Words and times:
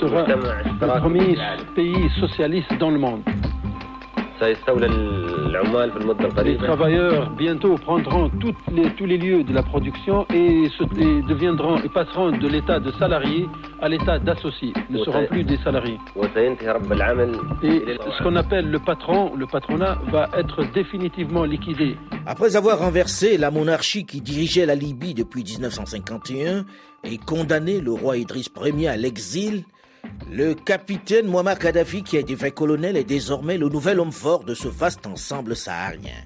Sera 0.00 0.26
le 0.26 1.00
premier 1.00 1.36
pays 1.74 2.10
socialiste 2.20 2.72
dans 2.78 2.90
le 2.90 2.98
monde. 2.98 3.22
Les 6.44 6.56
travailleurs 6.56 7.30
bientôt 7.30 7.76
prendront 7.76 8.28
toutes 8.40 8.56
les, 8.72 8.90
tous 8.90 9.06
les 9.06 9.16
lieux 9.16 9.44
de 9.44 9.52
la 9.52 9.62
production 9.62 10.26
et, 10.32 10.68
se, 10.78 10.84
et 10.84 11.22
deviendront 11.22 11.78
et 11.78 11.88
passeront 11.88 12.32
de 12.32 12.48
l'état 12.48 12.78
de 12.78 12.92
salariés 12.92 13.46
à 13.80 13.88
l'état 13.88 14.18
d'associés, 14.18 14.72
ne 14.90 14.98
seront 14.98 15.26
plus 15.26 15.44
des 15.44 15.56
salariés. 15.58 15.98
Et 17.62 17.82
ce 18.18 18.22
qu'on 18.22 18.36
appelle 18.36 18.70
le 18.70 18.78
patron, 18.78 19.34
le 19.34 19.46
patronat, 19.46 19.98
va 20.10 20.28
être 20.36 20.64
définitivement 20.72 21.44
liquidé. 21.44 21.96
Après 22.26 22.56
avoir 22.56 22.78
renversé 22.78 23.38
la 23.38 23.50
monarchie 23.50 24.04
qui 24.04 24.20
dirigeait 24.20 24.66
la 24.66 24.74
Libye 24.74 25.14
depuis 25.14 25.44
1951 25.44 26.64
et 27.04 27.18
condamné 27.18 27.80
le 27.80 27.92
roi 27.92 28.16
Idriss 28.16 28.50
Ier 28.62 28.88
à 28.88 28.96
l'exil, 28.96 29.64
le 30.30 30.54
capitaine 30.54 31.28
Muammar 31.28 31.58
Kadhafi, 31.58 32.02
qui 32.02 32.16
été 32.16 32.36
fait 32.36 32.50
colonel, 32.50 32.96
est 32.96 33.04
désormais 33.04 33.58
le 33.58 33.68
nouvel 33.68 34.00
homme 34.00 34.12
fort 34.12 34.44
de 34.44 34.54
ce 34.54 34.68
vaste 34.68 35.06
ensemble 35.06 35.56
saharien. 35.56 36.24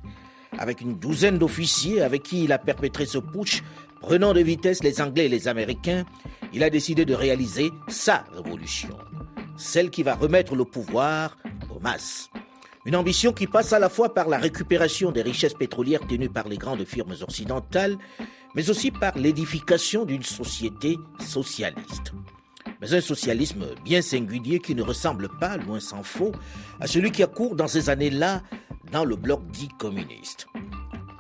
Avec 0.58 0.80
une 0.80 0.98
douzaine 0.98 1.38
d'officiers 1.38 2.02
avec 2.02 2.22
qui 2.22 2.44
il 2.44 2.52
a 2.52 2.58
perpétré 2.58 3.06
ce 3.06 3.18
putsch, 3.18 3.62
prenant 4.00 4.32
de 4.32 4.40
vitesse 4.40 4.82
les 4.82 5.00
Anglais 5.00 5.26
et 5.26 5.28
les 5.28 5.48
Américains, 5.48 6.04
il 6.52 6.64
a 6.64 6.70
décidé 6.70 7.04
de 7.04 7.14
réaliser 7.14 7.70
sa 7.88 8.24
révolution, 8.34 8.96
celle 9.56 9.90
qui 9.90 10.02
va 10.02 10.14
remettre 10.14 10.56
le 10.56 10.64
pouvoir 10.64 11.36
aux 11.74 11.78
masses. 11.80 12.30
Une 12.86 12.96
ambition 12.96 13.32
qui 13.32 13.46
passe 13.46 13.72
à 13.74 13.78
la 13.78 13.90
fois 13.90 14.14
par 14.14 14.28
la 14.28 14.38
récupération 14.38 15.12
des 15.12 15.22
richesses 15.22 15.54
pétrolières 15.54 16.06
tenues 16.06 16.30
par 16.30 16.48
les 16.48 16.56
grandes 16.56 16.84
firmes 16.84 17.14
occidentales, 17.20 17.98
mais 18.54 18.70
aussi 18.70 18.90
par 18.90 19.18
l'édification 19.18 20.06
d'une 20.06 20.22
société 20.22 20.96
socialiste 21.18 22.12
mais 22.80 22.94
un 22.94 23.00
socialisme 23.00 23.66
bien 23.84 24.02
singulier 24.02 24.58
qui 24.58 24.74
ne 24.74 24.82
ressemble 24.82 25.28
pas, 25.38 25.56
loin 25.56 25.80
s'en 25.80 26.02
faut, 26.02 26.32
à 26.80 26.86
celui 26.86 27.12
qui 27.12 27.22
a 27.22 27.26
cours 27.26 27.56
dans 27.56 27.68
ces 27.68 27.90
années-là 27.90 28.42
dans 28.92 29.04
le 29.04 29.16
bloc 29.16 29.46
dit 29.50 29.68
communiste. 29.78 30.46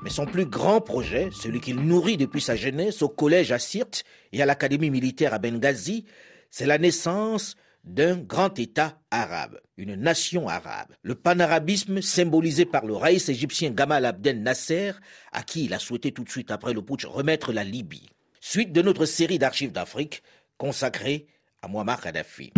Mais 0.02 0.10
son 0.10 0.24
plus 0.24 0.46
grand 0.46 0.80
projet, 0.80 1.28
celui 1.32 1.60
qu'il 1.60 1.76
nourrit 1.76 2.16
depuis 2.16 2.40
sa 2.40 2.56
jeunesse 2.56 3.02
au 3.02 3.08
collège 3.08 3.52
à 3.52 3.58
Sirte 3.58 4.04
et 4.32 4.40
à 4.40 4.46
l'académie 4.46 4.90
militaire 4.90 5.34
à 5.34 5.38
Benghazi, 5.38 6.06
c'est 6.50 6.66
la 6.66 6.78
naissance 6.78 7.56
d'un 7.84 8.16
grand 8.16 8.58
État 8.58 8.98
arabe, 9.10 9.60
une 9.76 9.94
nation 9.94 10.48
arabe. 10.48 10.88
Le 11.02 11.14
panarabisme 11.14 12.02
symbolisé 12.02 12.64
par 12.64 12.84
le 12.84 12.94
raïs 12.94 13.28
égyptien 13.28 13.70
Gamal 13.70 14.04
Abdel 14.04 14.42
Nasser, 14.42 14.92
à 15.32 15.42
qui 15.42 15.64
il 15.64 15.74
a 15.74 15.78
souhaité 15.78 16.12
tout 16.12 16.24
de 16.24 16.30
suite 16.30 16.50
après 16.50 16.74
le 16.74 16.82
putsch 16.82 17.04
remettre 17.04 17.52
la 17.52 17.64
Libye. 17.64 18.08
Suite 18.40 18.72
de 18.72 18.82
notre 18.82 19.04
série 19.04 19.38
d'archives 19.38 19.72
d'Afrique 19.72 20.22
consacrée 20.56 21.26
à 21.62 21.68
Muammar 21.68 22.00
Kadhafi. 22.00 22.52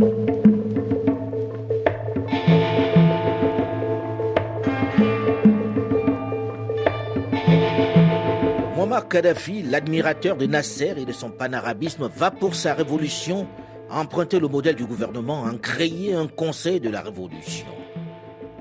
Muammar 8.77 9.09
Kadhafi, 9.09 9.63
l'admirateur 9.63 10.37
de 10.37 10.47
Nasser 10.47 10.95
et 10.97 11.05
de 11.05 11.13
son 11.13 11.31
panarabisme, 11.31 12.09
va 12.15 12.31
pour 12.31 12.55
sa 12.55 12.75
révolution 12.75 13.49
emprunter 13.91 14.39
le 14.39 14.47
modèle 14.47 14.77
du 14.77 14.87
gouvernement 14.87 15.43
en 15.43 15.59
créer 15.59 16.15
un 16.15 16.29
conseil 16.29 16.79
de 16.79 16.89
la 16.89 17.01
révolution. 17.03 17.67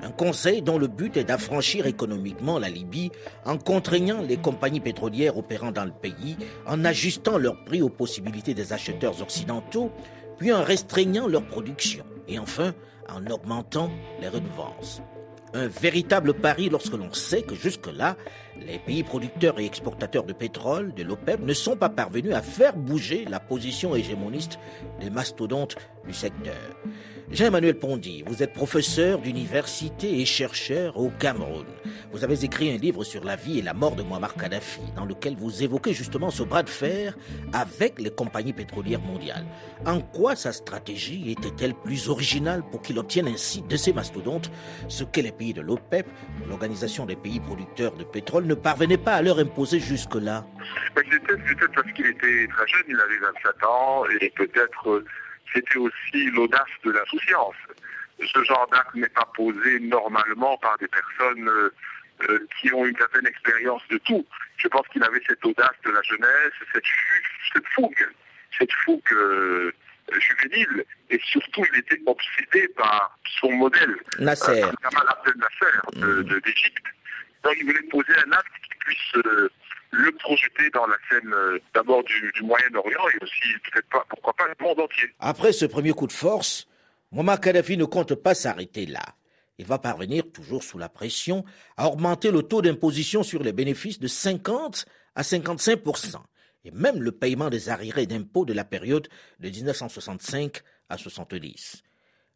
Un 0.02 0.10
conseil 0.10 0.62
dont 0.62 0.78
le 0.78 0.88
but 0.88 1.16
est 1.16 1.24
d'affranchir 1.24 1.86
économiquement 1.86 2.58
la 2.58 2.68
Libye 2.68 3.12
en 3.44 3.56
contraignant 3.56 4.20
les 4.20 4.36
compagnies 4.36 4.80
pétrolières 4.80 5.38
opérant 5.38 5.70
dans 5.70 5.84
le 5.84 5.92
pays, 5.92 6.36
en 6.66 6.84
ajustant 6.84 7.38
leurs 7.38 7.62
prix 7.64 7.82
aux 7.82 7.88
possibilités 7.88 8.52
des 8.52 8.72
acheteurs 8.72 9.22
occidentaux 9.22 9.92
puis 10.38 10.52
en 10.52 10.62
restreignant 10.62 11.26
leur 11.26 11.44
production, 11.44 12.04
et 12.28 12.38
enfin 12.38 12.74
en 13.08 13.26
augmentant 13.26 13.90
les 14.20 14.28
redevances. 14.28 15.02
Un 15.54 15.66
véritable 15.66 16.32
pari 16.32 16.70
lorsque 16.70 16.94
l'on 16.94 17.12
sait 17.12 17.42
que 17.42 17.54
jusque-là, 17.54 18.16
les 18.66 18.78
pays 18.78 19.02
producteurs 19.02 19.60
et 19.60 19.66
exportateurs 19.66 20.24
de 20.24 20.32
pétrole 20.32 20.94
de 20.94 21.02
l'OPEP 21.02 21.40
ne 21.40 21.52
sont 21.52 21.76
pas 21.76 21.90
parvenus 21.90 22.34
à 22.34 22.40
faire 22.40 22.74
bouger 22.74 23.26
la 23.28 23.38
position 23.38 23.94
hégémoniste 23.94 24.58
des 25.00 25.10
mastodontes 25.10 25.76
du 26.06 26.14
secteur. 26.14 26.54
Jean-Emmanuel 27.30 27.78
Pondy, 27.78 28.24
vous 28.26 28.42
êtes 28.42 28.52
professeur 28.52 29.18
d'université 29.18 30.20
et 30.20 30.26
chercheur 30.26 30.98
au 30.98 31.10
Cameroun. 31.10 31.64
Vous 32.12 32.24
avez 32.24 32.44
écrit 32.44 32.70
un 32.70 32.76
livre 32.76 33.04
sur 33.04 33.24
la 33.24 33.36
vie 33.36 33.58
et 33.58 33.62
la 33.62 33.72
mort 33.72 33.96
de 33.96 34.02
Muammar 34.02 34.34
Kadhafi, 34.34 34.80
dans 34.96 35.06
lequel 35.06 35.34
vous 35.34 35.62
évoquez 35.62 35.94
justement 35.94 36.30
ce 36.30 36.42
bras 36.42 36.62
de 36.62 36.68
fer 36.68 37.16
avec 37.54 37.98
les 37.98 38.10
compagnies 38.10 38.52
pétrolières 38.52 39.00
mondiales. 39.00 39.46
En 39.86 40.00
quoi 40.00 40.36
sa 40.36 40.52
stratégie 40.52 41.30
était-elle 41.30 41.74
plus 41.74 42.08
originale 42.08 42.62
pour 42.70 42.82
qu'il 42.82 42.98
obtienne 42.98 43.28
ainsi 43.28 43.62
de 43.62 43.76
ces 43.76 43.94
mastodontes 43.94 44.50
ce 44.88 45.04
que 45.04 45.20
les 45.20 45.32
pays 45.32 45.54
de 45.54 45.62
l'OPEP, 45.62 46.06
l'organisation 46.48 47.06
des 47.06 47.16
pays 47.16 47.40
producteurs 47.40 47.94
de 47.94 48.04
pétrole, 48.04 48.44
ne 48.44 48.54
parvenaient 48.54 48.98
pas 48.98 49.14
à 49.14 49.22
leur 49.22 49.38
imposer 49.38 49.80
jusque-là? 49.80 50.44
Peut-être 50.94 51.72
parce 51.74 51.92
qu'il 51.92 52.06
était 52.06 52.46
très 52.48 52.66
jeune, 52.66 52.84
il 52.88 52.96
avait 52.96 53.18
27 53.18 53.64
ans, 53.64 54.04
et 54.20 54.30
peut-être 54.36 55.02
c'était 55.54 55.78
aussi 55.78 56.30
l'audace 56.32 56.70
de 56.84 56.90
l'insouciance. 56.90 57.56
Ce 58.18 58.44
genre 58.44 58.68
d'acte 58.70 58.94
n'est 58.94 59.08
pas 59.08 59.28
posé 59.34 59.80
normalement 59.80 60.56
par 60.58 60.78
des 60.78 60.88
personnes 60.88 61.48
euh, 62.28 62.46
qui 62.60 62.72
ont 62.72 62.86
une 62.86 62.96
certaine 62.96 63.26
expérience 63.26 63.82
de 63.90 63.98
tout. 63.98 64.24
Je 64.56 64.68
pense 64.68 64.86
qu'il 64.88 65.02
avait 65.02 65.20
cette 65.26 65.44
audace 65.44 65.74
de 65.84 65.90
la 65.90 66.02
jeunesse, 66.02 66.52
cette, 66.72 66.84
cette 67.52 67.66
fougue, 67.74 68.08
cette 68.56 68.72
fougue 68.84 69.12
euh, 69.12 69.72
juvénile, 70.12 70.84
et 71.10 71.18
surtout 71.24 71.64
il 71.72 71.80
était 71.80 72.00
obsédé 72.06 72.68
par 72.76 73.18
son 73.40 73.50
modèle, 73.52 73.96
Nasser, 74.20 74.62
euh, 74.62 74.70
Abdel 74.84 75.34
Nasser 75.36 76.40
d'Égypte. 76.44 76.84
Donc 77.42 77.54
il 77.58 77.66
voulait 77.66 77.88
poser 77.90 78.12
un 78.24 78.32
acte 78.32 78.52
qui 78.62 78.78
puisse 78.78 79.24
le 79.92 80.10
projeter 80.12 80.70
dans 80.72 80.86
la 80.86 80.96
scène 81.08 81.34
d'abord 81.74 82.02
du, 82.04 82.32
du 82.34 82.42
Moyen-Orient 82.42 83.08
et 83.14 83.22
aussi 83.22 83.52
peut-être 83.70 83.88
pas, 83.88 84.04
pourquoi 84.08 84.32
pas, 84.34 84.46
le 84.48 84.64
monde 84.64 84.80
entier. 84.80 85.10
Après 85.18 85.52
ce 85.52 85.66
premier 85.66 85.92
coup 85.92 86.06
de 86.06 86.12
force, 86.12 86.66
Muammar 87.12 87.40
Kadhafi 87.40 87.76
ne 87.76 87.84
compte 87.84 88.14
pas 88.14 88.34
s'arrêter 88.34 88.86
là. 88.86 89.04
Il 89.58 89.66
va 89.66 89.78
parvenir, 89.78 90.24
toujours 90.32 90.62
sous 90.62 90.78
la 90.78 90.88
pression, 90.88 91.44
à 91.76 91.88
augmenter 91.88 92.30
le 92.30 92.42
taux 92.42 92.62
d'imposition 92.62 93.22
sur 93.22 93.42
les 93.42 93.52
bénéfices 93.52 94.00
de 94.00 94.08
50 94.08 94.86
à 95.14 95.22
55% 95.22 96.22
et 96.64 96.70
même 96.70 97.02
le 97.02 97.12
paiement 97.12 97.50
des 97.50 97.68
arriérés 97.68 98.06
d'impôts 98.06 98.44
de 98.44 98.52
la 98.52 98.64
période 98.64 99.08
de 99.40 99.48
1965 99.48 100.62
à 100.88 100.96
70. 100.96 101.82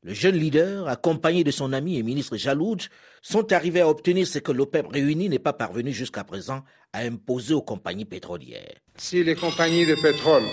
Le 0.03 0.15
jeune 0.15 0.37
leader, 0.37 0.89
accompagné 0.89 1.43
de 1.43 1.51
son 1.51 1.73
ami 1.73 1.99
et 1.99 2.03
ministre 2.03 2.37
Jaloud, 2.37 2.83
sont 3.23 3.53
arrivés 3.53 3.81
à 3.81 3.89
obtenir 3.89 4.27
ce 4.27 4.39
que 4.39 4.53
l'OPEP 4.53 4.87
réuni 4.93 5.29
n'est 5.29 5.39
pas 5.39 5.53
parvenu 5.53 5.93
jusqu'à 5.93 6.23
présent 6.23 6.63
à 6.93 7.01
imposer 7.01 7.55
aux 7.55 7.63
compagnies 7.63 8.05
pétrolières. 8.05 8.77
Si 8.97 9.25
les 9.25 9.35
compagnies 9.35 9.87
de 9.87 9.95
pétrole 9.95 10.45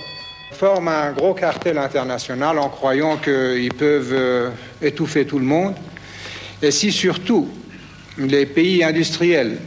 forment 0.53 0.87
un 0.87 1.11
gros 1.11 1.33
cartel 1.33 1.77
international 1.77 2.57
en 2.57 2.69
croyant 2.69 3.17
qu'ils 3.17 3.73
peuvent 3.73 4.13
euh, 4.13 4.49
étouffer 4.81 5.25
tout 5.25 5.39
le 5.39 5.45
monde, 5.45 5.75
et 6.61 6.71
si 6.71 6.91
surtout 6.91 7.49
les 8.17 8.45
pays 8.45 8.83
industriels 8.83 9.57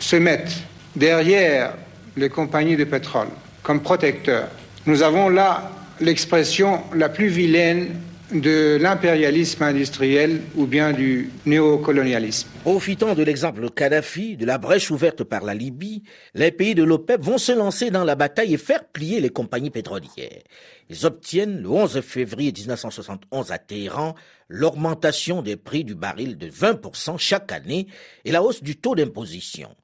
se 0.00 0.16
mettent 0.16 0.56
derrière 0.96 1.74
les 2.16 2.28
compagnies 2.28 2.76
de 2.76 2.84
pétrole 2.84 3.28
comme 3.62 3.82
protecteurs, 3.82 4.48
nous 4.86 5.02
avons 5.02 5.28
là 5.28 5.70
l'expression 6.00 6.82
la 6.94 7.08
plus 7.08 7.28
vilaine 7.28 8.00
de 8.32 8.76
l'impérialisme 8.80 9.62
industriel 9.62 10.40
ou 10.54 10.66
bien 10.66 10.92
du 10.92 11.30
néocolonialisme. 11.46 12.48
Profitant 12.62 13.14
de 13.14 13.22
l'exemple 13.22 13.70
Kadhafi, 13.70 14.36
de 14.36 14.44
la 14.44 14.58
brèche 14.58 14.90
ouverte 14.90 15.24
par 15.24 15.44
la 15.44 15.54
Libye, 15.54 16.02
les 16.34 16.52
pays 16.52 16.74
de 16.74 16.82
l'OPEP 16.82 17.22
vont 17.22 17.38
se 17.38 17.52
lancer 17.52 17.90
dans 17.90 18.04
la 18.04 18.14
bataille 18.14 18.54
et 18.54 18.58
faire 18.58 18.84
plier 18.84 19.20
les 19.20 19.30
compagnies 19.30 19.70
pétrolières. 19.70 20.42
Ils 20.90 21.06
obtiennent 21.06 21.62
le 21.62 21.68
11 21.68 22.00
février 22.00 22.52
1971 22.52 23.50
à 23.50 23.58
Téhéran 23.58 24.14
l'augmentation 24.48 25.42
des 25.42 25.56
prix 25.56 25.84
du 25.84 25.94
baril 25.94 26.36
de 26.36 26.48
20% 26.48 27.18
chaque 27.18 27.52
année 27.52 27.86
et 28.24 28.32
la 28.32 28.42
hausse 28.42 28.62
du 28.62 28.76
taux 28.76 28.94
d'imposition. 28.94 29.74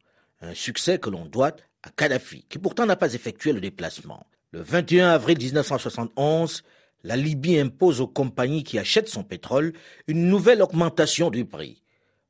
Un 0.40 0.54
succès 0.54 0.98
que 0.98 1.10
l'on 1.10 1.24
doit 1.24 1.56
à 1.82 1.90
Kadhafi, 1.90 2.44
qui 2.48 2.58
pourtant 2.58 2.86
n'a 2.86 2.96
pas 2.96 3.14
effectué 3.14 3.52
le 3.52 3.60
déplacement. 3.60 4.26
Le 4.52 4.62
21 4.62 5.08
avril 5.08 5.38
1971, 5.38 6.62
la 7.04 7.16
Libye 7.16 7.58
impose 7.60 8.00
aux 8.00 8.08
compagnies 8.08 8.64
qui 8.64 8.78
achètent 8.78 9.08
son 9.08 9.22
pétrole 9.22 9.74
une 10.08 10.26
nouvelle 10.26 10.62
augmentation 10.62 11.30
du 11.30 11.44
prix. 11.44 11.82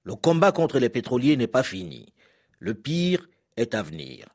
Le 0.03 0.17
combat 0.17 0.53
contre 0.53 0.79
les 0.79 0.89
pétroliers 0.91 1.37
n'est 1.37 1.47
pas 1.47 1.63
fini. 1.63 2.13
Le 2.59 2.75
pire 2.75 3.29
est 3.57 3.75
à 3.75 3.83
venir. 3.83 4.27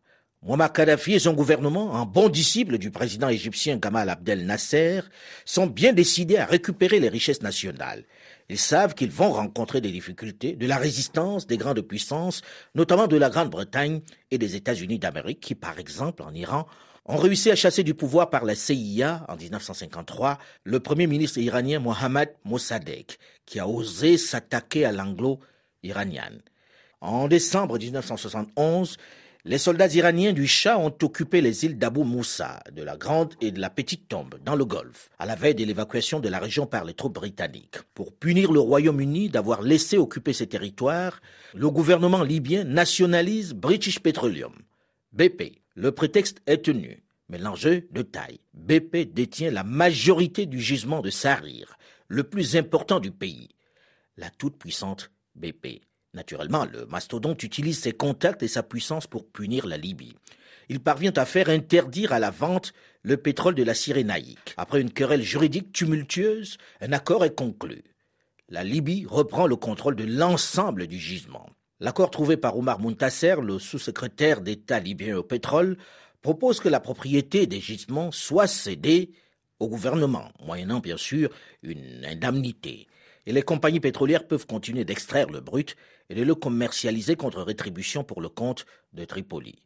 Muammar 0.41 0.71
Kadhafi 0.71 1.15
et 1.15 1.19
son 1.19 1.33
gouvernement, 1.33 1.95
un 1.95 2.05
bon 2.05 2.29
disciple 2.29 2.77
du 2.77 2.89
président 2.89 3.27
égyptien 3.27 3.75
Gamal 3.75 4.07
Abdel 4.07 4.45
Nasser, 4.45 5.01
sont 5.43 5.67
bien 5.67 5.91
décidés 5.91 6.37
à 6.37 6.45
récupérer 6.45 7.01
les 7.01 7.09
richesses 7.09 7.41
nationales. 7.41 8.05
Ils 8.47 8.57
savent 8.57 8.95
qu'ils 8.95 9.11
vont 9.11 9.31
rencontrer 9.31 9.81
des 9.81 9.91
difficultés, 9.91 10.53
de 10.53 10.65
la 10.65 10.77
résistance 10.77 11.45
des 11.45 11.57
grandes 11.57 11.81
puissances, 11.81 12.41
notamment 12.73 13.07
de 13.07 13.17
la 13.17 13.29
Grande-Bretagne 13.29 13.99
et 14.31 14.37
des 14.37 14.55
États-Unis 14.55 14.97
d'Amérique, 14.97 15.41
qui, 15.41 15.55
par 15.55 15.77
exemple, 15.77 16.23
en 16.23 16.33
Iran, 16.33 16.65
ont 17.09 17.17
réussi 17.17 17.49
à 17.49 17.55
chasser 17.55 17.83
du 17.83 17.95
pouvoir 17.95 18.29
par 18.29 18.45
la 18.45 18.53
CIA 18.53 19.25
en 19.27 19.35
1953 19.35 20.37
le 20.63 20.79
premier 20.79 21.07
ministre 21.07 21.39
iranien 21.39 21.79
Mohammad 21.79 22.29
Mossadegh, 22.45 23.17
qui 23.47 23.59
a 23.59 23.67
osé 23.67 24.19
s'attaquer 24.19 24.85
à 24.85 24.91
l'anglo-iranienne. 24.91 26.39
En 27.01 27.27
décembre 27.27 27.79
1971, 27.79 28.97
les 29.45 29.57
soldats 29.57 29.87
iraniens 29.87 30.33
du 30.33 30.45
Shah 30.45 30.77
ont 30.77 30.93
occupé 31.01 31.41
les 31.41 31.65
îles 31.65 31.79
d'Abu 31.79 32.03
Moussa, 32.03 32.61
de 32.71 32.83
la 32.83 32.95
Grande 32.95 33.33
et 33.41 33.51
de 33.51 33.59
la 33.59 33.71
Petite 33.71 34.07
Tombe, 34.07 34.35
dans 34.45 34.55
le 34.55 34.65
Golfe, 34.65 35.09
à 35.17 35.25
la 35.25 35.35
veille 35.35 35.55
de 35.55 35.65
l'évacuation 35.65 36.19
de 36.19 36.29
la 36.29 36.37
région 36.37 36.67
par 36.67 36.85
les 36.85 36.93
troupes 36.93 37.15
britanniques. 37.15 37.77
Pour 37.95 38.13
punir 38.13 38.51
le 38.51 38.59
Royaume-Uni 38.59 39.29
d'avoir 39.29 39.63
laissé 39.63 39.97
occuper 39.97 40.33
ces 40.33 40.45
territoires, 40.45 41.21
le 41.55 41.71
gouvernement 41.71 42.21
libyen 42.21 42.65
nationalise 42.65 43.53
British 43.53 43.99
Petroleum, 43.99 44.53
BP. 45.11 45.58
Le 45.75 45.91
prétexte 45.91 46.41
est 46.45 46.65
tenu, 46.65 47.03
mais 47.29 47.37
l'enjeu 47.37 47.87
de 47.91 48.01
taille. 48.01 48.39
BP 48.53 49.13
détient 49.13 49.51
la 49.51 49.63
majorité 49.63 50.45
du 50.45 50.59
gisement 50.59 51.01
de 51.01 51.09
Sarir, 51.09 51.77
le 52.07 52.23
plus 52.23 52.57
important 52.57 52.99
du 52.99 53.11
pays. 53.11 53.49
La 54.17 54.29
toute-puissante 54.29 55.11
BP. 55.35 55.81
Naturellement, 56.13 56.65
le 56.65 56.85
mastodonte 56.87 57.43
utilise 57.43 57.79
ses 57.79 57.91
contacts 57.91 58.43
et 58.43 58.47
sa 58.47 58.63
puissance 58.63 59.05
pour 59.05 59.29
punir 59.29 59.67
la 59.67 59.77
Libye. 59.77 60.15
Il 60.67 60.79
parvient 60.79 61.13
à 61.15 61.25
faire 61.25 61.49
interdire 61.49 62.13
à 62.13 62.19
la 62.19 62.31
vente 62.31 62.73
le 63.03 63.17
pétrole 63.17 63.55
de 63.55 63.63
la 63.63 63.73
Cyrénaïque. 63.73 64.53
Après 64.57 64.81
une 64.81 64.91
querelle 64.91 65.21
juridique 65.21 65.71
tumultueuse, 65.71 66.57
un 66.81 66.91
accord 66.91 67.23
est 67.23 67.35
conclu. 67.35 67.83
La 68.49 68.63
Libye 68.63 69.05
reprend 69.07 69.45
le 69.45 69.55
contrôle 69.55 69.95
de 69.95 70.03
l'ensemble 70.03 70.87
du 70.87 70.97
gisement. 70.97 71.47
L'accord 71.81 72.11
trouvé 72.11 72.35
par 72.35 72.57
Omar 72.57 72.79
Muntasser, 72.79 73.35
le 73.41 73.57
sous-secrétaire 73.57 74.41
d'État 74.41 74.79
libyen 74.79 75.17
au 75.17 75.23
pétrole, 75.23 75.77
propose 76.21 76.59
que 76.59 76.67
la 76.67 76.81
propriété 76.81 77.47
des 77.47 77.61
gisements 77.61 78.11
soit 78.11 78.47
cédée 78.47 79.11
au 79.59 79.69
gouvernement, 79.69 80.29
moyennant 80.43 80.79
bien 80.79 80.97
sûr 80.97 81.29
une 81.63 82.03
indemnité. 82.05 82.87
Et 83.25 83.31
les 83.31 83.43
compagnies 83.43 83.79
pétrolières 83.79 84.27
peuvent 84.27 84.45
continuer 84.45 84.83
d'extraire 84.83 85.29
le 85.29 85.39
brut 85.39 85.77
et 86.09 86.15
de 86.15 86.23
le 86.23 86.35
commercialiser 86.35 87.15
contre 87.15 87.41
rétribution 87.41 88.03
pour 88.03 88.19
le 88.19 88.29
compte 88.29 88.65
de 88.93 89.05
Tripoli. 89.05 89.61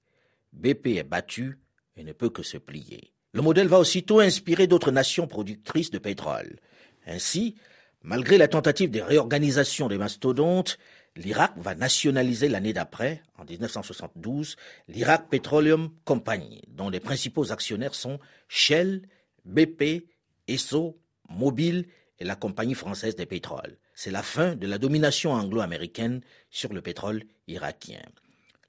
BP 0.51 0.87
est 0.97 1.03
battu 1.03 1.59
et 1.95 2.03
ne 2.03 2.13
peut 2.13 2.29
que 2.29 2.43
se 2.43 2.57
plier. 2.57 3.13
Le 3.33 3.41
modèle 3.41 3.67
va 3.67 3.79
aussitôt 3.79 4.19
inspirer 4.19 4.67
d'autres 4.67 4.91
nations 4.91 5.27
productrices 5.27 5.89
de 5.89 5.97
pétrole. 5.97 6.59
Ainsi, 7.07 7.55
malgré 8.03 8.37
la 8.37 8.47
tentative 8.47 8.91
de 8.91 9.01
réorganisation 9.01 9.87
des 9.87 9.97
mastodontes, 9.97 10.77
l'Irak 11.15 11.53
va 11.57 11.75
nationaliser 11.75 12.49
l'année 12.49 12.73
d'après, 12.73 13.21
en 13.37 13.45
1972, 13.45 14.55
l'Irak 14.87 15.29
Petroleum 15.29 15.91
Company, 16.05 16.61
dont 16.69 16.89
les 16.89 16.99
principaux 16.99 17.51
actionnaires 17.51 17.95
sont 17.95 18.19
Shell, 18.47 19.03
BP, 19.45 20.07
Esso, 20.47 20.99
Mobil 21.29 21.87
et 22.19 22.25
la 22.25 22.35
Compagnie 22.35 22.75
française 22.75 23.15
des 23.15 23.25
pétroles 23.25 23.77
c'est 23.95 24.11
la 24.11 24.23
fin 24.23 24.55
de 24.55 24.67
la 24.67 24.77
domination 24.77 25.33
anglo-américaine 25.33 26.21
sur 26.49 26.73
le 26.73 26.81
pétrole 26.81 27.23
irakien. 27.47 28.01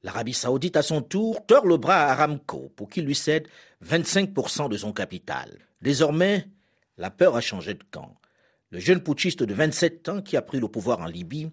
L'Arabie 0.03 0.35
saoudite, 0.35 0.77
à 0.77 0.83
son 0.83 1.01
tour, 1.01 1.47
tord 1.47 1.67
le 1.67 1.79
bras 1.79 2.05
à 2.05 2.13
Aramco 2.13 2.71
pour 2.77 2.91
qu'il 2.91 3.07
lui 3.07 3.15
cède 3.15 3.49
25% 3.85 4.69
de 4.69 4.77
son 4.77 4.93
capital. 4.93 5.51
Désormais, 5.81 6.47
la 6.99 7.11
peur 7.11 7.37
a 7.37 7.41
changé 7.41 7.75
de 7.75 7.85
camp. 7.91 8.15
Le 8.71 8.81
jeune 8.81 9.03
putschiste 9.03 9.43
de 9.43 9.55
27 9.55 10.09
ans 10.11 10.21
qui 10.21 10.37
a 10.37 10.43
pris 10.43 10.61
le 10.61 10.69
pouvoir 10.69 11.01
en 11.01 11.07
Libye 11.07 11.51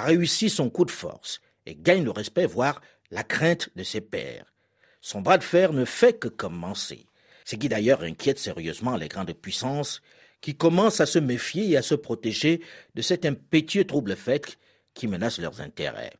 réussi 0.00 0.50
son 0.50 0.70
coup 0.70 0.84
de 0.84 0.90
force 0.90 1.40
et 1.66 1.74
gagne 1.74 2.04
le 2.04 2.10
respect, 2.10 2.46
voire 2.46 2.80
la 3.10 3.22
crainte 3.22 3.70
de 3.76 3.82
ses 3.82 4.00
pairs. 4.00 4.52
Son 5.00 5.20
bras 5.20 5.38
de 5.38 5.44
fer 5.44 5.72
ne 5.72 5.84
fait 5.84 6.18
que 6.18 6.28
commencer, 6.28 7.06
ce 7.44 7.56
qui 7.56 7.68
d'ailleurs 7.68 8.02
inquiète 8.02 8.38
sérieusement 8.38 8.96
les 8.96 9.08
grandes 9.08 9.32
puissances 9.32 10.02
qui 10.40 10.56
commencent 10.56 11.00
à 11.00 11.06
se 11.06 11.18
méfier 11.18 11.70
et 11.70 11.76
à 11.76 11.82
se 11.82 11.94
protéger 11.94 12.60
de 12.94 13.02
cet 13.02 13.24
impétueux 13.24 13.84
trouble 13.84 14.16
fait 14.16 14.58
qui 14.94 15.06
menace 15.06 15.38
leurs 15.38 15.60
intérêts. 15.60 16.12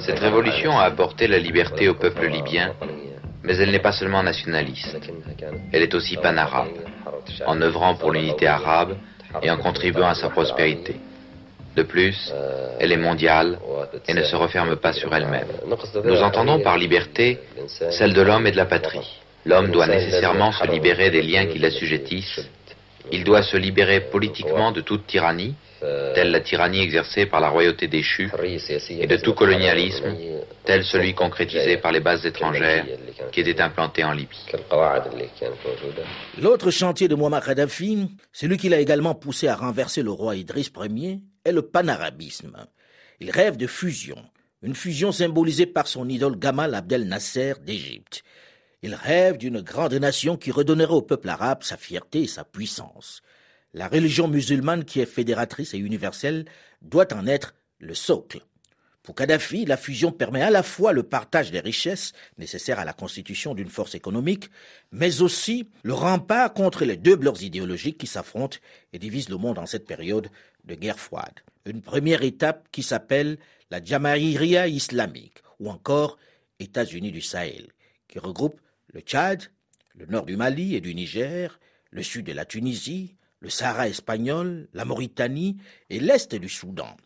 Cette 0.00 0.18
révolution 0.18 0.78
a 0.78 0.84
apporté 0.84 1.26
la 1.26 1.38
liberté 1.38 1.88
au 1.88 1.94
peuple 1.94 2.26
libyen, 2.26 2.74
mais 3.42 3.56
elle 3.56 3.70
n'est 3.70 3.80
pas 3.80 3.92
seulement 3.92 4.22
nationaliste, 4.22 4.96
elle 5.72 5.82
est 5.82 5.94
aussi 5.94 6.16
panarabe, 6.16 6.68
en 7.46 7.60
œuvrant 7.60 7.94
pour 7.94 8.12
l'unité 8.12 8.46
arabe 8.46 8.96
et 9.42 9.50
en 9.50 9.56
contribuant 9.56 10.08
à 10.08 10.14
sa 10.14 10.28
prospérité. 10.30 10.96
De 11.76 11.82
plus, 11.82 12.32
elle 12.80 12.92
est 12.92 12.96
mondiale 12.96 13.58
et 14.06 14.14
ne 14.14 14.22
se 14.22 14.36
referme 14.36 14.76
pas 14.76 14.92
sur 14.92 15.14
elle-même. 15.14 15.48
Nous 16.04 16.22
entendons 16.22 16.60
par 16.60 16.76
liberté 16.76 17.38
celle 17.90 18.14
de 18.14 18.22
l'homme 18.22 18.46
et 18.46 18.52
de 18.52 18.56
la 18.56 18.66
patrie. 18.66 19.20
L'homme 19.44 19.70
doit 19.70 19.86
nécessairement 19.86 20.52
se 20.52 20.66
libérer 20.66 21.10
des 21.10 21.22
liens 21.22 21.46
qui 21.46 21.58
l'assujettissent. 21.58 22.48
Il 23.12 23.24
doit 23.24 23.42
se 23.42 23.56
libérer 23.56 24.00
politiquement 24.00 24.72
de 24.72 24.82
toute 24.82 25.06
tyrannie, 25.06 25.54
telle 25.80 26.30
la 26.30 26.40
tyrannie 26.40 26.80
exercée 26.80 27.26
par 27.26 27.40
la 27.40 27.48
royauté 27.48 27.88
déchue, 27.88 28.30
et 28.90 29.06
de 29.06 29.16
tout 29.16 29.34
colonialisme, 29.34 30.16
tel 30.64 30.84
celui 30.84 31.14
concrétisé 31.14 31.76
par 31.76 31.92
les 31.92 32.00
bases 32.00 32.24
étrangères 32.26 32.84
qui 33.32 33.40
étaient 33.40 33.60
implantées 33.60 34.04
en 34.04 34.12
Libye. 34.12 34.46
L'autre 36.40 36.70
chantier 36.70 37.08
de 37.08 37.14
Muammar 37.14 37.44
Kadhafi, 37.44 38.08
celui 38.32 38.56
qui 38.56 38.68
l'a 38.68 38.80
également 38.80 39.14
poussé 39.14 39.48
à 39.48 39.56
renverser 39.56 40.02
le 40.02 40.10
roi 40.10 40.36
Idriss 40.36 40.70
Ier, 40.76 41.20
est 41.44 41.52
le 41.52 41.62
panarabisme. 41.62 42.56
Il 43.20 43.30
rêve 43.30 43.56
de 43.56 43.66
fusion, 43.66 44.18
une 44.62 44.74
fusion 44.74 45.12
symbolisée 45.12 45.66
par 45.66 45.86
son 45.86 46.08
idole 46.08 46.38
Gamal 46.38 46.74
Abdel 46.74 47.04
Nasser 47.04 47.54
d'Égypte. 47.64 48.22
Il 48.82 48.94
rêve 48.94 49.38
d'une 49.38 49.60
grande 49.60 49.94
nation 49.94 50.36
qui 50.36 50.52
redonnerait 50.52 50.92
au 50.92 51.02
peuple 51.02 51.28
arabe 51.28 51.62
sa 51.62 51.76
fierté 51.76 52.22
et 52.22 52.26
sa 52.28 52.44
puissance. 52.44 53.22
La 53.74 53.88
religion 53.88 54.28
musulmane 54.28 54.84
qui 54.84 55.00
est 55.00 55.06
fédératrice 55.06 55.74
et 55.74 55.78
universelle 55.78 56.46
doit 56.80 57.12
en 57.12 57.26
être 57.26 57.54
le 57.78 57.94
socle. 57.94 58.40
Pour 59.02 59.14
Kadhafi, 59.14 59.64
la 59.64 59.76
fusion 59.76 60.12
permet 60.12 60.42
à 60.42 60.50
la 60.50 60.62
fois 60.62 60.92
le 60.92 61.02
partage 61.02 61.50
des 61.50 61.60
richesses 61.60 62.12
nécessaires 62.36 62.78
à 62.78 62.84
la 62.84 62.92
constitution 62.92 63.54
d'une 63.54 63.70
force 63.70 63.94
économique, 63.94 64.50
mais 64.92 65.22
aussi 65.22 65.70
le 65.82 65.94
rempart 65.94 66.52
contre 66.52 66.84
les 66.84 66.96
deux 66.96 67.16
blocs 67.16 67.40
idéologiques 67.40 67.98
qui 67.98 68.06
s'affrontent 68.06 68.58
et 68.92 68.98
divisent 68.98 69.30
le 69.30 69.38
monde 69.38 69.58
en 69.58 69.66
cette 69.66 69.86
période 69.86 70.28
de 70.64 70.74
guerre 70.74 71.00
froide. 71.00 71.40
Une 71.64 71.80
première 71.80 72.22
étape 72.22 72.68
qui 72.70 72.82
s'appelle 72.82 73.38
la 73.70 73.82
Jamaïria 73.82 74.68
islamique 74.68 75.38
ou 75.58 75.70
encore 75.70 76.18
États-Unis 76.58 77.12
du 77.12 77.20
Sahel, 77.20 77.68
qui 78.08 78.18
regroupe 78.18 78.60
le 78.92 79.00
Tchad, 79.00 79.44
le 79.94 80.06
nord 80.06 80.26
du 80.26 80.36
Mali 80.36 80.74
et 80.74 80.80
du 80.80 80.94
Niger, 80.94 81.58
le 81.90 82.02
sud 82.02 82.26
de 82.26 82.32
la 82.32 82.44
Tunisie, 82.44 83.16
le 83.40 83.50
Sahara 83.50 83.88
espagnol, 83.88 84.68
la 84.72 84.84
Mauritanie 84.84 85.58
et 85.90 86.00
l'est 86.00 86.34
du 86.34 86.48
Soudan. 86.48 86.96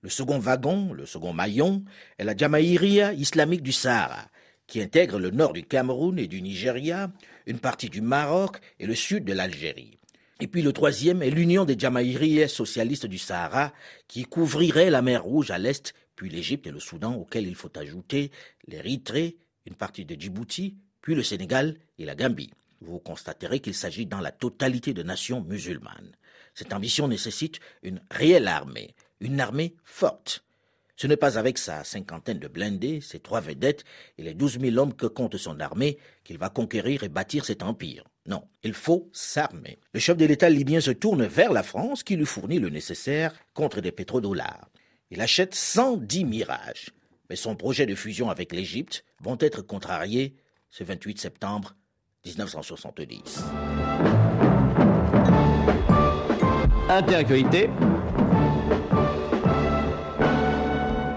Le 0.00 0.08
second 0.08 0.38
wagon, 0.38 0.92
le 0.92 1.06
second 1.06 1.32
maillon, 1.32 1.84
est 2.18 2.24
la 2.24 2.36
Jamaïria 2.36 3.12
islamique 3.12 3.62
du 3.62 3.72
Sahara, 3.72 4.28
qui 4.66 4.80
intègre 4.80 5.18
le 5.18 5.30
nord 5.30 5.52
du 5.52 5.64
Cameroun 5.64 6.18
et 6.18 6.26
du 6.28 6.42
Nigeria, 6.42 7.10
une 7.46 7.58
partie 7.58 7.88
du 7.88 8.00
Maroc 8.00 8.58
et 8.78 8.86
le 8.86 8.94
sud 8.94 9.24
de 9.24 9.32
l'Algérie. 9.32 9.98
Et 10.40 10.46
puis 10.46 10.62
le 10.62 10.72
troisième 10.72 11.22
est 11.22 11.30
l'Union 11.30 11.64
des 11.64 11.78
Jamaïriens 11.78 12.46
socialistes 12.46 13.06
du 13.06 13.18
Sahara, 13.18 13.72
qui 14.06 14.24
couvrirait 14.24 14.90
la 14.90 15.02
mer 15.02 15.24
Rouge 15.24 15.50
à 15.50 15.58
l'est, 15.58 15.94
puis 16.14 16.28
l'Égypte 16.28 16.66
et 16.66 16.72
le 16.72 16.80
Soudan, 16.80 17.14
auxquels 17.14 17.46
il 17.46 17.56
faut 17.56 17.76
ajouter 17.76 18.30
l'Érythrée, 18.66 19.36
une 19.66 19.74
partie 19.74 20.04
de 20.04 20.20
Djibouti, 20.20 20.76
puis 21.02 21.14
le 21.14 21.22
Sénégal 21.22 21.76
et 21.98 22.04
la 22.04 22.14
Gambie 22.14 22.52
vous 22.80 22.98
constaterez 22.98 23.60
qu'il 23.60 23.74
s'agit 23.74 24.06
dans 24.06 24.20
la 24.20 24.32
totalité 24.32 24.94
de 24.94 25.02
nations 25.02 25.40
musulmanes. 25.40 26.12
Cette 26.54 26.72
ambition 26.72 27.08
nécessite 27.08 27.60
une 27.82 28.00
réelle 28.10 28.48
armée, 28.48 28.94
une 29.20 29.40
armée 29.40 29.74
forte. 29.84 30.44
Ce 30.96 31.06
n'est 31.06 31.16
pas 31.16 31.38
avec 31.38 31.58
sa 31.58 31.84
cinquantaine 31.84 32.40
de 32.40 32.48
blindés, 32.48 33.00
ses 33.00 33.20
trois 33.20 33.40
vedettes 33.40 33.84
et 34.18 34.24
les 34.24 34.34
douze 34.34 34.58
mille 34.58 34.78
hommes 34.78 34.94
que 34.94 35.06
compte 35.06 35.36
son 35.36 35.60
armée 35.60 35.98
qu'il 36.24 36.38
va 36.38 36.48
conquérir 36.48 37.04
et 37.04 37.08
bâtir 37.08 37.44
cet 37.44 37.62
empire. 37.62 38.04
Non, 38.26 38.42
il 38.64 38.74
faut 38.74 39.08
s'armer. 39.12 39.78
Le 39.92 40.00
chef 40.00 40.16
de 40.16 40.26
l'État 40.26 40.50
libyen 40.50 40.80
se 40.80 40.90
tourne 40.90 41.24
vers 41.24 41.52
la 41.52 41.62
France 41.62 42.02
qui 42.02 42.16
lui 42.16 42.26
fournit 42.26 42.58
le 42.58 42.68
nécessaire 42.68 43.32
contre 43.54 43.80
des 43.80 43.92
pétrodollars. 43.92 44.68
Il 45.10 45.20
achète 45.20 45.54
110 45.54 46.24
mirages. 46.24 46.90
Mais 47.30 47.36
son 47.36 47.54
projet 47.54 47.86
de 47.86 47.94
fusion 47.94 48.28
avec 48.28 48.52
l'Égypte 48.52 49.04
vont 49.20 49.38
être 49.40 49.62
contrariés 49.62 50.34
ce 50.70 50.82
28 50.84 51.20
septembre 51.20 51.74
1970. 52.36 53.44
Interactualité. 56.88 57.70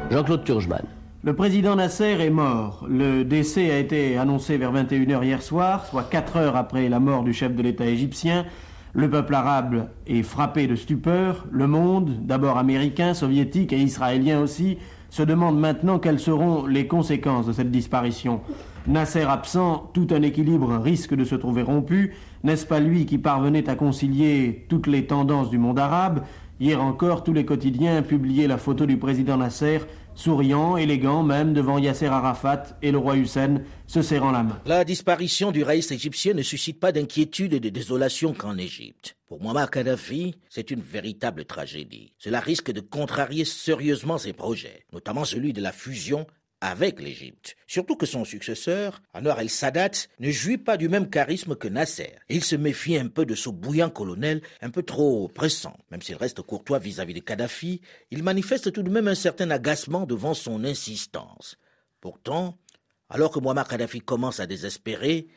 Jean-Claude 0.10 0.44
Turgeman. 0.44 0.84
Le 1.24 1.36
président 1.36 1.76
Nasser 1.76 2.18
est 2.20 2.30
mort. 2.30 2.86
Le 2.90 3.24
décès 3.24 3.72
a 3.72 3.78
été 3.78 4.18
annoncé 4.18 4.58
vers 4.58 4.74
21h 4.74 5.24
hier 5.24 5.42
soir, 5.42 5.86
soit 5.86 6.04
4 6.04 6.38
heures 6.38 6.56
après 6.56 6.90
la 6.90 7.00
mort 7.00 7.24
du 7.24 7.34
chef 7.34 7.56
de 7.56 7.62
l'État 7.62 7.86
égyptien. 7.86 8.46
Le 8.94 9.10
peuple 9.10 9.36
arabe 9.36 9.88
est 10.08 10.24
frappé 10.24 10.68
de 10.68 10.76
stupeur. 10.76 11.46
Le 11.52 11.68
monde, 11.68 12.26
d'abord 12.26 12.58
américain, 12.58 13.14
soviétique 13.14 13.72
et 13.72 13.80
israélien 13.80 14.42
aussi, 14.42 14.78
se 15.10 15.24
demande 15.24 15.60
maintenant 15.60 16.00
quelles 16.00 16.20
seront 16.20 16.66
les 16.66 16.88
conséquences 16.88 17.46
de 17.46 17.54
cette 17.54 17.72
disparition. 17.72 18.42
Nasser 18.88 19.22
absent, 19.22 19.92
tout 19.94 20.08
un 20.12 20.22
équilibre 20.24 20.76
risque 20.78 21.14
de 21.14 21.24
se 21.24 21.36
trouver 21.36 21.62
rompu. 21.62 22.16
N'est-ce 22.44 22.66
pas 22.66 22.80
lui 22.80 23.06
qui 23.06 23.18
parvenait 23.18 23.70
à 23.70 23.76
concilier 23.76 24.66
toutes 24.70 24.88
les 24.88 25.06
tendances 25.06 25.50
du 25.50 25.60
monde 25.60 25.80
arabe? 25.80 26.24
Hier 26.60 26.82
encore, 26.82 27.24
tous 27.24 27.34
les 27.34 27.46
quotidiens 27.46 28.02
publiaient 28.02 28.48
la 28.48 28.58
photo 28.58 28.86
du 28.86 28.98
président 28.98 29.38
Nasser 29.38 29.80
souriant, 30.14 30.78
élégant 30.78 31.24
même 31.24 31.54
devant 31.54 31.78
Yasser 31.78 32.08
Arafat 32.08 32.78
et 32.82 32.92
le 32.92 32.98
roi 32.98 33.16
Hussein 33.18 33.62
se 33.88 34.02
serrant 34.02 34.32
la 34.32 34.44
main. 34.44 34.60
La 34.66 34.84
disparition 34.84 35.52
du 35.52 35.64
raïs 35.64 35.90
égyptien 35.92 36.34
ne 36.34 36.42
suscite 36.42 36.80
pas 36.80 36.92
d'inquiétude 36.92 37.54
et 37.54 37.60
de 37.60 37.70
désolation 37.70 38.34
qu'en 38.34 38.58
Égypte. 38.58 39.16
Pour 39.28 39.42
Muammar 39.42 39.72
Kadhafi, 39.72 40.36
c'est 40.50 40.72
une 40.72 40.82
véritable 40.82 41.46
tragédie. 41.46 42.14
Cela 42.18 42.40
risque 42.40 42.72
de 42.72 42.82
contrarier 42.82 43.46
sérieusement 43.46 44.18
ses 44.18 44.34
projets, 44.34 44.86
notamment 44.92 45.24
celui 45.24 45.54
de 45.54 45.62
la 45.62 45.72
fusion 45.72 46.28
avec 46.62 47.02
l'Égypte. 47.02 47.58
Surtout 47.66 47.96
que 47.96 48.06
son 48.06 48.24
successeur, 48.24 49.02
Anwar 49.14 49.40
el-Sadat, 49.40 50.08
ne 50.20 50.30
jouit 50.30 50.60
pas 50.60 50.78
du 50.78 50.88
même 50.90 51.10
charisme 51.10 51.56
que 51.56 51.68
Nasser. 51.68 52.14
il 52.30 52.44
se 52.44 52.56
méfie 52.56 52.98
un 52.98 53.08
peu 53.08 53.26
de 53.26 53.34
ce 53.34 53.50
bouillant 53.50 53.90
colonel, 53.90 54.42
un 54.62 54.70
peu 54.70 54.84
trop 54.84 55.28
pressant. 55.28 55.76
Même 55.90 56.04
s'il 56.04 56.16
reste 56.16 56.44
courtois 56.44 56.78
vis-à-vis 56.78 57.16
de 57.16 57.20
Kadhafi, 57.20 57.82
il 58.12 58.24
manifeste 58.24 58.72
tout 58.72 58.84
de 58.84 58.92
même 58.92 59.08
un 59.08 59.16
certain 59.16 59.50
agacement 59.50 60.06
devant 60.06 60.36
son 60.36 60.64
insistance. 60.64 61.58
Pourtant, 62.00 62.58
alors 63.10 63.32
que 63.32 63.40
Muammar 63.40 63.68
Kadhafi 63.68 64.00
commence 64.00 64.40
à 64.40 64.46
désespérer, 64.46 65.28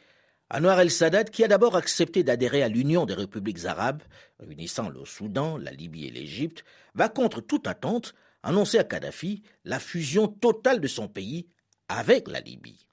Anwar 0.51 0.79
el-Sadat, 0.81 1.25
qui 1.25 1.43
a 1.43 1.49
d'abord 1.49 1.75
accepté 1.75 2.23
d'adhérer 2.23 2.63
à 2.63 2.69
l'Union 2.69 3.07
des 3.07 3.15
républiques 3.15 3.65
arabes, 3.65 4.03
réunissant 4.39 4.91
le 4.91 5.07
Soudan, 5.07 5.57
la 5.57 5.71
Libye 5.71 6.07
et 6.07 6.11
l'Égypte, 6.11 6.65
va 6.95 7.09
contre 7.09 7.41
toute 7.41 7.67
attente 7.67 8.15
annoncer 8.45 8.79
à 8.79 8.85
Kadhafi 8.85 9.43
la 9.65 9.79
fusion 9.79 10.29
totale 10.29 10.81
de 10.81 10.87
son 10.87 11.09
pays 11.09 11.47
avec 11.89 12.29
la 12.29 12.41
Libye. 12.41 12.87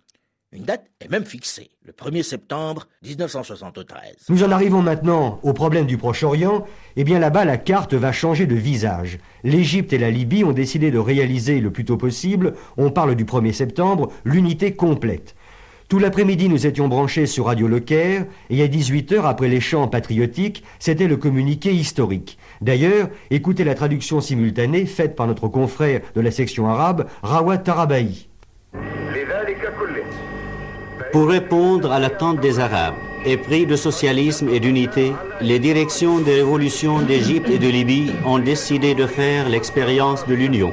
Une 0.54 0.64
date 0.64 0.88
est 1.00 1.10
même 1.10 1.24
fixée, 1.24 1.70
le 1.86 1.94
1er 1.94 2.24
septembre 2.24 2.88
1973. 3.04 4.26
Nous 4.28 4.44
en 4.44 4.52
arrivons 4.52 4.82
maintenant 4.82 5.40
au 5.44 5.54
problème 5.54 5.86
du 5.86 5.98
Proche-Orient. 5.98 6.66
Eh 6.98 7.06
bien 7.06 7.20
là-bas, 7.20 7.46
la 7.46 7.58
carte 7.58 7.94
va 7.94 8.12
changer 8.12 8.48
de 8.48 8.56
visage. 8.56 9.20
L'Égypte 9.44 9.94
et 9.94 9.98
la 9.98 10.12
Libye 10.12 10.44
ont 10.44 10.52
décidé 10.52 10.92
de 10.92 11.00
réaliser 11.00 11.62
le 11.62 11.72
plus 11.72 11.86
tôt 11.86 11.96
possible, 11.96 12.56
on 12.76 12.92
parle 12.92 13.16
du 13.16 13.24
1er 13.24 13.54
septembre, 13.54 14.12
l'unité 14.26 14.74
complète. 14.74 15.36
Tout 15.88 16.00
l'après-midi, 16.00 16.48
nous 16.48 16.68
étions 16.68 16.88
branchés 16.88 17.28
sur 17.28 17.48
Radio 17.48 17.68
Le 17.68 17.82
Caire, 17.82 18.26
et 18.50 18.62
à 18.62 18.68
18h, 18.68 19.26
après 19.26 19.50
les 19.50 19.60
chants 19.60 19.90
patriotiques, 19.90 20.64
c'était 20.80 21.08
le 21.08 21.18
communiqué 21.18 21.74
historique. 21.74 22.38
D'ailleurs, 22.62 23.10
écoutez 23.32 23.64
la 23.64 23.74
traduction 23.74 24.22
simultanée 24.22 24.86
faite 24.86 25.16
par 25.16 25.26
notre 25.26 25.48
confrère 25.48 26.02
de 26.14 26.22
la 26.22 26.30
section 26.30 26.70
arabe, 26.70 27.08
Rawat 27.24 27.58
Tarabaï. 27.58 28.28
Pour 31.12 31.28
répondre 31.28 31.92
à 31.92 32.00
l'attente 32.00 32.40
des 32.40 32.60
Arabes, 32.60 32.94
épris 33.26 33.66
de 33.66 33.76
socialisme 33.76 34.48
et 34.50 34.60
d'unité, 34.60 35.12
les 35.42 35.58
directions 35.58 36.20
des 36.20 36.36
révolutions 36.36 37.00
d'Égypte 37.00 37.50
et 37.50 37.58
de 37.58 37.68
Libye 37.68 38.12
ont 38.26 38.40
décidé 38.40 38.94
de 38.94 39.08
faire 39.08 39.50
l'expérience 39.50 40.28
de 40.28 40.36
l'union. 40.36 40.72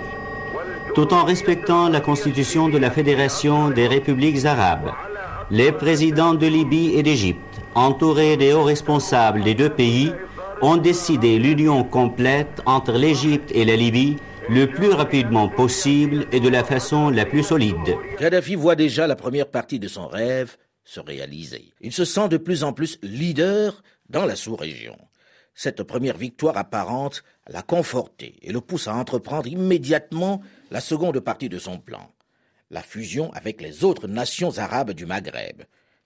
Tout 0.94 1.14
en 1.14 1.24
respectant 1.24 1.88
la 1.88 2.00
constitution 2.00 2.68
de 2.68 2.78
la 2.78 2.90
Fédération 2.90 3.70
des 3.70 3.86
républiques 3.86 4.44
arabes, 4.44 4.92
les 5.50 5.72
présidents 5.72 6.34
de 6.34 6.46
Libye 6.46 6.92
et 6.94 7.02
d'Égypte, 7.02 7.60
entourés 7.74 8.36
des 8.36 8.52
hauts 8.52 8.64
responsables 8.64 9.42
des 9.42 9.54
deux 9.54 9.70
pays, 9.70 10.12
ont 10.62 10.76
décidé 10.76 11.38
l'union 11.38 11.84
complète 11.84 12.62
entre 12.66 12.92
l'Égypte 12.92 13.50
et 13.54 13.64
la 13.64 13.76
Libye 13.76 14.16
le 14.48 14.66
plus 14.66 14.90
rapidement 14.90 15.48
possible 15.48 16.26
et 16.32 16.40
de 16.40 16.48
la 16.48 16.64
façon 16.64 17.10
la 17.10 17.26
plus 17.26 17.42
solide. 17.42 17.96
Kadhafi 18.18 18.54
voit 18.54 18.74
déjà 18.74 19.06
la 19.06 19.16
première 19.16 19.50
partie 19.50 19.78
de 19.78 19.88
son 19.88 20.08
rêve 20.08 20.56
se 20.84 21.00
réaliser. 21.00 21.72
Il 21.80 21.92
se 21.92 22.04
sent 22.04 22.28
de 22.28 22.36
plus 22.36 22.64
en 22.64 22.72
plus 22.72 22.98
leader 23.02 23.82
dans 24.08 24.24
la 24.24 24.36
sous-région. 24.36 24.96
Cette 25.54 25.82
première 25.82 26.16
victoire 26.16 26.56
apparente 26.56 27.24
l'a 27.48 27.62
conforté 27.62 28.36
et 28.42 28.52
le 28.52 28.60
pousse 28.60 28.88
à 28.88 28.94
entreprendre 28.94 29.48
immédiatement 29.48 30.40
la 30.70 30.80
seconde 30.80 31.20
partie 31.20 31.48
de 31.48 31.58
son 31.58 31.78
plan 31.78 32.10
la 32.70 32.82
fusion 32.82 33.32
avec 33.32 33.60
les 33.60 33.84
autres 33.84 34.08
nations 34.08 34.58
arabes 34.58 34.92
du 34.92 35.06
Maghreb. 35.06 35.62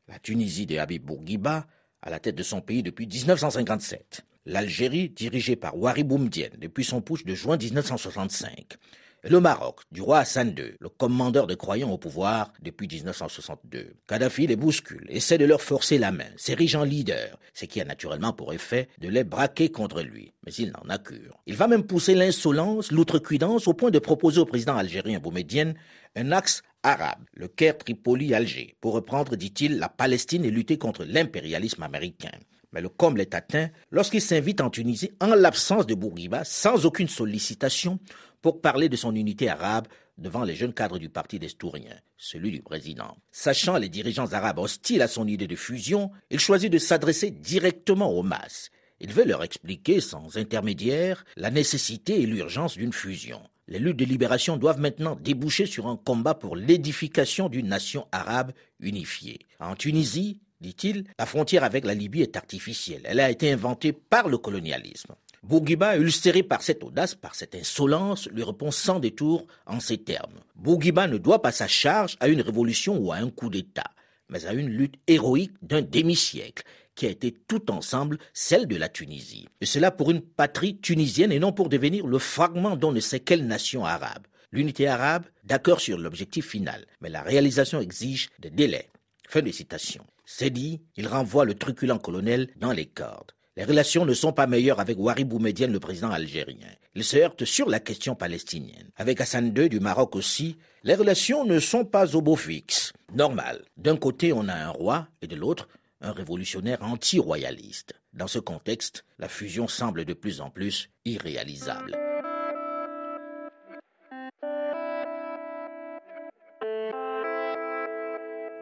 La 0.08 0.18
Tunisie 0.18 0.66
de 0.66 0.78
Habib 0.78 1.04
Bourguiba, 1.04 1.66
à 2.02 2.10
la 2.10 2.18
tête 2.18 2.34
de 2.34 2.42
son 2.42 2.60
pays 2.60 2.82
depuis 2.82 3.06
1957. 3.06 4.22
L'Algérie, 4.44 5.08
dirigée 5.08 5.54
par 5.54 5.78
Wari 5.78 6.02
Boumdienne 6.02 6.56
depuis 6.58 6.84
son 6.84 7.00
putsch 7.00 7.24
de 7.24 7.34
juin 7.34 7.56
1965. 7.56 8.76
Et 9.24 9.28
le 9.28 9.38
Maroc, 9.38 9.82
du 9.92 10.02
roi 10.02 10.18
Hassan 10.18 10.48
II, 10.48 10.74
le 10.80 10.88
commandeur 10.88 11.46
de 11.46 11.54
croyants 11.54 11.92
au 11.92 11.96
pouvoir 11.96 12.52
depuis 12.60 12.88
1962. 12.88 13.94
Kadhafi 14.08 14.48
les 14.48 14.56
bouscule, 14.56 15.06
essaie 15.08 15.38
de 15.38 15.44
leur 15.44 15.62
forcer 15.62 15.96
la 15.96 16.10
main, 16.10 16.26
s'érige 16.36 16.74
en 16.74 16.82
leader, 16.82 17.38
ce 17.54 17.66
qui 17.66 17.80
a 17.80 17.84
naturellement 17.84 18.32
pour 18.32 18.52
effet 18.52 18.88
de 18.98 19.08
les 19.08 19.22
braquer 19.22 19.70
contre 19.70 20.02
lui. 20.02 20.32
Mais 20.44 20.52
il 20.54 20.72
n'en 20.72 20.92
a 20.92 20.98
cure. 20.98 21.38
Il 21.46 21.54
va 21.54 21.68
même 21.68 21.84
pousser 21.84 22.16
l'insolence, 22.16 22.90
l'outrecuidance, 22.90 23.68
au 23.68 23.74
point 23.74 23.92
de 23.92 24.00
proposer 24.00 24.40
au 24.40 24.44
président 24.44 24.76
algérien 24.76 25.20
Boumedienne 25.20 25.76
un 26.16 26.32
axe 26.32 26.64
arabe, 26.82 27.22
le 27.34 27.46
Caire 27.46 27.78
Tripoli-Alger, 27.78 28.74
pour 28.80 28.94
reprendre, 28.94 29.36
dit-il, 29.36 29.78
la 29.78 29.88
Palestine 29.88 30.44
et 30.44 30.50
lutter 30.50 30.78
contre 30.78 31.04
l'impérialisme 31.04 31.84
américain. 31.84 32.32
Mais 32.72 32.80
le 32.80 32.88
comble 32.88 33.20
est 33.20 33.34
atteint 33.34 33.68
lorsqu'il 33.90 34.22
s'invite 34.22 34.60
en 34.60 34.70
Tunisie, 34.70 35.12
en 35.20 35.34
l'absence 35.34 35.86
de 35.86 35.94
Bourguiba, 35.94 36.44
sans 36.44 36.86
aucune 36.86 37.08
sollicitation, 37.08 37.98
pour 38.40 38.60
parler 38.60 38.88
de 38.88 38.96
son 38.96 39.14
unité 39.14 39.48
arabe 39.48 39.88
devant 40.18 40.44
les 40.44 40.54
jeunes 40.54 40.74
cadres 40.74 40.98
du 40.98 41.08
parti 41.08 41.38
destourien, 41.38 41.96
celui 42.16 42.50
du 42.50 42.62
président. 42.62 43.16
Sachant 43.30 43.76
les 43.76 43.88
dirigeants 43.88 44.32
arabes 44.32 44.58
hostiles 44.58 45.02
à 45.02 45.08
son 45.08 45.26
idée 45.26 45.46
de 45.46 45.56
fusion, 45.56 46.10
il 46.30 46.40
choisit 46.40 46.70
de 46.70 46.78
s'adresser 46.78 47.30
directement 47.30 48.10
aux 48.10 48.22
masses. 48.22 48.70
Il 49.00 49.12
veut 49.12 49.24
leur 49.24 49.42
expliquer, 49.42 50.00
sans 50.00 50.36
intermédiaire, 50.36 51.24
la 51.36 51.50
nécessité 51.50 52.20
et 52.20 52.26
l'urgence 52.26 52.76
d'une 52.76 52.92
fusion. 52.92 53.40
Les 53.68 53.78
luttes 53.78 53.98
de 53.98 54.04
libération 54.04 54.56
doivent 54.56 54.80
maintenant 54.80 55.16
déboucher 55.16 55.66
sur 55.66 55.86
un 55.86 55.96
combat 55.96 56.34
pour 56.34 56.56
l'édification 56.56 57.48
d'une 57.48 57.68
nation 57.68 58.06
arabe 58.12 58.52
unifiée. 58.80 59.46
En 59.60 59.76
Tunisie, 59.76 60.40
dit-il, 60.62 61.04
la 61.18 61.26
frontière 61.26 61.64
avec 61.64 61.84
la 61.84 61.92
Libye 61.92 62.22
est 62.22 62.36
artificielle. 62.36 63.02
Elle 63.04 63.20
a 63.20 63.30
été 63.30 63.52
inventée 63.52 63.92
par 63.92 64.28
le 64.28 64.38
colonialisme. 64.38 65.14
Bourguiba, 65.42 65.96
ulcéré 65.96 66.44
par 66.44 66.62
cette 66.62 66.84
audace, 66.84 67.16
par 67.16 67.34
cette 67.34 67.56
insolence, 67.56 68.28
lui 68.30 68.44
répond 68.44 68.70
sans 68.70 69.00
détour 69.00 69.46
en 69.66 69.80
ces 69.80 69.98
termes. 69.98 70.40
Bourguiba 70.54 71.08
ne 71.08 71.18
doit 71.18 71.42
pas 71.42 71.50
sa 71.50 71.66
charge 71.66 72.16
à 72.20 72.28
une 72.28 72.40
révolution 72.40 72.96
ou 72.96 73.12
à 73.12 73.16
un 73.16 73.28
coup 73.28 73.50
d'État, 73.50 73.90
mais 74.28 74.46
à 74.46 74.52
une 74.52 74.68
lutte 74.68 74.94
héroïque 75.08 75.56
d'un 75.60 75.82
demi-siècle 75.82 76.62
qui 76.94 77.06
a 77.06 77.10
été 77.10 77.32
tout 77.32 77.70
ensemble 77.72 78.18
celle 78.32 78.68
de 78.68 78.76
la 78.76 78.88
Tunisie. 78.88 79.48
Et 79.60 79.66
cela 79.66 79.90
pour 79.90 80.12
une 80.12 80.20
patrie 80.20 80.78
tunisienne 80.78 81.32
et 81.32 81.40
non 81.40 81.52
pour 81.52 81.68
devenir 81.68 82.06
le 82.06 82.18
fragment 82.18 82.76
d'on 82.76 82.92
ne 82.92 83.00
sait 83.00 83.20
quelle 83.20 83.46
nation 83.46 83.84
arabe. 83.84 84.26
L'unité 84.52 84.86
arabe, 84.86 85.24
d'accord 85.42 85.80
sur 85.80 85.98
l'objectif 85.98 86.46
final, 86.46 86.86
mais 87.00 87.08
la 87.08 87.22
réalisation 87.22 87.80
exige 87.80 88.28
des 88.38 88.50
délais. 88.50 88.90
Fin 89.28 89.40
de 89.40 89.50
citation. 89.50 90.04
C'est 90.34 90.48
dit, 90.48 90.80
il 90.96 91.08
renvoie 91.08 91.44
le 91.44 91.52
truculent 91.54 91.98
colonel 91.98 92.48
dans 92.56 92.72
les 92.72 92.86
cordes. 92.86 93.32
Les 93.54 93.64
relations 93.64 94.06
ne 94.06 94.14
sont 94.14 94.32
pas 94.32 94.46
meilleures 94.46 94.80
avec 94.80 94.98
Wari 94.98 95.24
Boumedienne, 95.24 95.74
le 95.74 95.78
président 95.78 96.10
algérien. 96.10 96.68
Il 96.94 97.04
se 97.04 97.18
heurte 97.18 97.44
sur 97.44 97.68
la 97.68 97.80
question 97.80 98.14
palestinienne. 98.14 98.88
Avec 98.96 99.20
Hassan 99.20 99.52
II 99.54 99.68
du 99.68 99.78
Maroc 99.78 100.16
aussi, 100.16 100.56
les 100.84 100.94
relations 100.94 101.44
ne 101.44 101.58
sont 101.58 101.84
pas 101.84 102.16
au 102.16 102.22
beau 102.22 102.34
fixe. 102.34 102.94
Normal. 103.14 103.62
D'un 103.76 103.98
côté, 103.98 104.32
on 104.32 104.48
a 104.48 104.54
un 104.54 104.70
roi 104.70 105.06
et 105.20 105.26
de 105.26 105.36
l'autre, 105.36 105.68
un 106.00 106.12
révolutionnaire 106.12 106.82
anti-royaliste. 106.82 107.92
Dans 108.14 108.26
ce 108.26 108.38
contexte, 108.38 109.04
la 109.18 109.28
fusion 109.28 109.68
semble 109.68 110.06
de 110.06 110.14
plus 110.14 110.40
en 110.40 110.48
plus 110.48 110.88
irréalisable. 111.04 111.94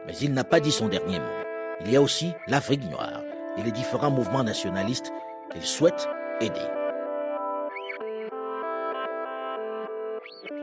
Mais 0.05 0.17
il 0.21 0.33
n'a 0.33 0.43
pas 0.43 0.59
dit 0.59 0.73
son 0.73 0.89
dernier 0.89 1.19
mot. 1.19 1.50
Il 1.83 1.91
y 1.91 1.95
a 1.95 2.01
aussi 2.01 2.33
l'Afrique 2.47 2.89
noire 2.89 3.21
et 3.57 3.63
les 3.63 3.71
différents 3.71 4.11
mouvements 4.11 4.43
nationalistes 4.43 5.11
qu'il 5.51 5.63
souhaite 5.63 6.07
aider. 6.39 6.59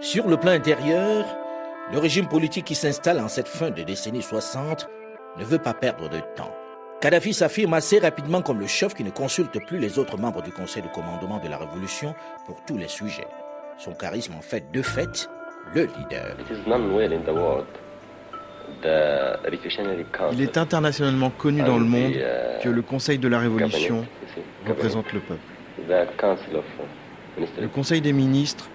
Sur 0.01 0.29
le 0.29 0.37
plan 0.37 0.53
intérieur, 0.53 1.27
le 1.93 1.99
régime 1.99 2.29
politique 2.29 2.67
qui 2.67 2.75
s'installe 2.75 3.19
en 3.19 3.29
cette 3.29 3.49
fin 3.49 3.71
de 3.71 3.83
décennie 3.83 4.23
60 4.23 4.89
ne 5.39 5.45
veut 5.45 5.59
pas 5.59 5.75
perdre 5.75 6.09
de 6.09 6.21
temps. 6.37 6.55
Kadhafi 7.01 7.35
s'affirme 7.35 7.75
assez 7.75 7.99
rapidement 7.99 8.43
comme 8.43 8.61
le 8.61 8.67
chef 8.67 8.95
qui 8.95 9.05
ne 9.05 9.11
consulte 9.11 9.65
plus 9.67 9.79
les 9.79 9.99
autres 9.99 10.17
membres 10.17 10.43
du 10.43 10.53
conseil 10.53 10.83
de 10.83 10.89
commandement 10.89 11.39
de 11.39 11.49
la 11.49 11.59
révolution 11.59 12.15
pour 12.47 12.61
tous 12.67 12.77
les 12.77 12.89
sujets. 12.89 13.27
Son 13.79 13.93
charisme 13.93 14.35
en 14.35 14.41
fait 14.41 14.71
de 14.73 14.83
fait 14.83 15.29
le 15.75 15.85
leader. 15.85 16.37
Il 20.33 20.43
est 20.43 20.57
internationalement 20.57 21.31
connu 21.31 21.63
dans 21.63 21.79
le 21.79 21.85
monde 21.85 22.13
que 22.63 22.69
le 22.69 22.83
Conseil 22.83 23.19
de 23.19 23.29
la 23.29 23.39
Révolution 23.41 24.07
représente 24.67 25.13
le 25.13 25.21
peuple. 25.21 25.41
Le 27.61 27.69
Conseil 27.69 28.01
des 28.01 28.13
ministres 28.13 28.69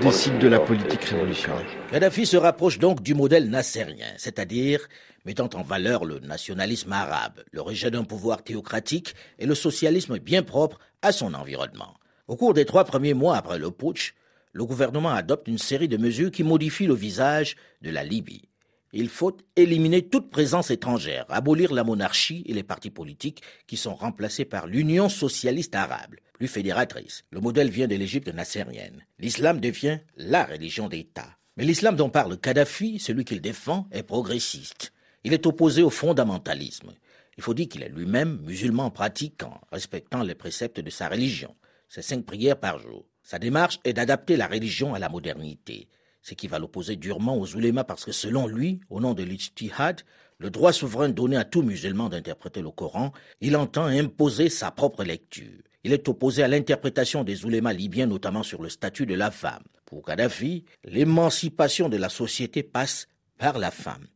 décide 0.00 0.38
de 0.38 0.48
la 0.48 0.60
politique 0.60 1.04
révolutionnaire. 1.04 1.66
Kadhafi 1.90 2.26
se 2.26 2.36
rapproche 2.36 2.78
donc 2.78 3.02
du 3.02 3.14
modèle 3.14 3.50
nassérien, 3.50 4.06
c'est-à-dire 4.16 4.88
mettant 5.24 5.50
en 5.54 5.62
valeur 5.62 6.04
le 6.04 6.20
nationalisme 6.20 6.92
arabe, 6.92 7.42
le 7.52 7.60
rejet 7.60 7.90
d'un 7.90 8.04
pouvoir 8.04 8.42
théocratique 8.42 9.14
et 9.38 9.46
le 9.46 9.54
socialisme 9.54 10.18
bien 10.18 10.42
propre 10.42 10.78
à 11.02 11.12
son 11.12 11.34
environnement. 11.34 11.94
Au 12.28 12.36
cours 12.36 12.54
des 12.54 12.64
trois 12.64 12.84
premiers 12.84 13.14
mois 13.14 13.36
après 13.36 13.58
le 13.58 13.70
putsch, 13.70 14.14
le 14.52 14.64
gouvernement 14.64 15.12
adopte 15.12 15.48
une 15.48 15.58
série 15.58 15.88
de 15.88 15.96
mesures 15.96 16.30
qui 16.30 16.44
modifient 16.44 16.86
le 16.86 16.94
visage 16.94 17.56
de 17.80 17.90
la 17.90 18.04
Libye. 18.04 18.48
Il 18.94 19.08
faut 19.08 19.34
éliminer 19.56 20.02
toute 20.02 20.28
présence 20.28 20.70
étrangère, 20.70 21.24
abolir 21.30 21.72
la 21.72 21.82
monarchie 21.82 22.42
et 22.46 22.52
les 22.52 22.62
partis 22.62 22.90
politiques 22.90 23.42
qui 23.66 23.78
sont 23.78 23.94
remplacés 23.94 24.44
par 24.44 24.66
l'Union 24.66 25.08
socialiste 25.08 25.74
arabe, 25.74 26.16
plus 26.34 26.48
fédératrice. 26.48 27.24
Le 27.30 27.40
modèle 27.40 27.70
vient 27.70 27.88
de 27.88 27.96
l'Égypte 27.96 28.28
nassérienne. 28.28 29.06
L'islam 29.18 29.60
devient 29.60 30.00
la 30.16 30.44
religion 30.44 30.88
d'État. 30.88 31.38
Mais 31.56 31.64
l'islam 31.64 31.96
dont 31.96 32.10
parle 32.10 32.36
Kadhafi, 32.36 32.98
celui 32.98 33.24
qu'il 33.24 33.40
défend, 33.40 33.88
est 33.92 34.02
progressiste. 34.02 34.92
Il 35.24 35.32
est 35.32 35.46
opposé 35.46 35.82
au 35.82 35.90
fondamentalisme. 35.90 36.92
Il 37.38 37.42
faut 37.42 37.54
dire 37.54 37.68
qu'il 37.68 37.82
est 37.82 37.88
lui-même 37.88 38.40
musulman 38.42 38.90
pratiquant, 38.90 39.58
respectant 39.70 40.22
les 40.22 40.34
préceptes 40.34 40.80
de 40.80 40.90
sa 40.90 41.08
religion, 41.08 41.54
ses 41.88 42.02
cinq 42.02 42.26
prières 42.26 42.60
par 42.60 42.78
jour. 42.78 43.06
Sa 43.22 43.38
démarche 43.38 43.80
est 43.84 43.92
d'adapter 43.92 44.36
la 44.36 44.46
religion 44.46 44.94
à 44.94 44.98
la 44.98 45.08
modernité, 45.08 45.88
ce 46.22 46.34
qui 46.34 46.48
va 46.48 46.58
l'opposer 46.58 46.96
durement 46.96 47.36
aux 47.36 47.54
oulémas 47.54 47.84
parce 47.84 48.04
que 48.04 48.12
selon 48.12 48.46
lui, 48.46 48.80
au 48.90 49.00
nom 49.00 49.14
de 49.14 49.22
l'ijtihad, 49.22 50.02
le 50.38 50.50
droit 50.50 50.72
souverain 50.72 51.08
donné 51.08 51.36
à 51.36 51.44
tout 51.44 51.62
musulman 51.62 52.08
d'interpréter 52.08 52.62
le 52.62 52.70
Coran, 52.70 53.12
il 53.40 53.56
entend 53.56 53.84
imposer 53.84 54.48
sa 54.48 54.70
propre 54.70 55.04
lecture. 55.04 55.62
Il 55.84 55.92
est 55.92 56.08
opposé 56.08 56.42
à 56.42 56.48
l'interprétation 56.48 57.24
des 57.24 57.44
oulémas 57.44 57.72
libyens, 57.72 58.06
notamment 58.06 58.42
sur 58.42 58.62
le 58.62 58.68
statut 58.68 59.06
de 59.06 59.14
la 59.14 59.30
femme. 59.30 59.62
Pour 59.84 60.04
Kadhafi, 60.04 60.64
l'émancipation 60.84 61.88
de 61.88 61.96
la 61.96 62.08
société 62.08 62.62
passe 62.62 63.08
par 63.38 63.58
la 63.58 63.70
femme. 63.70 64.06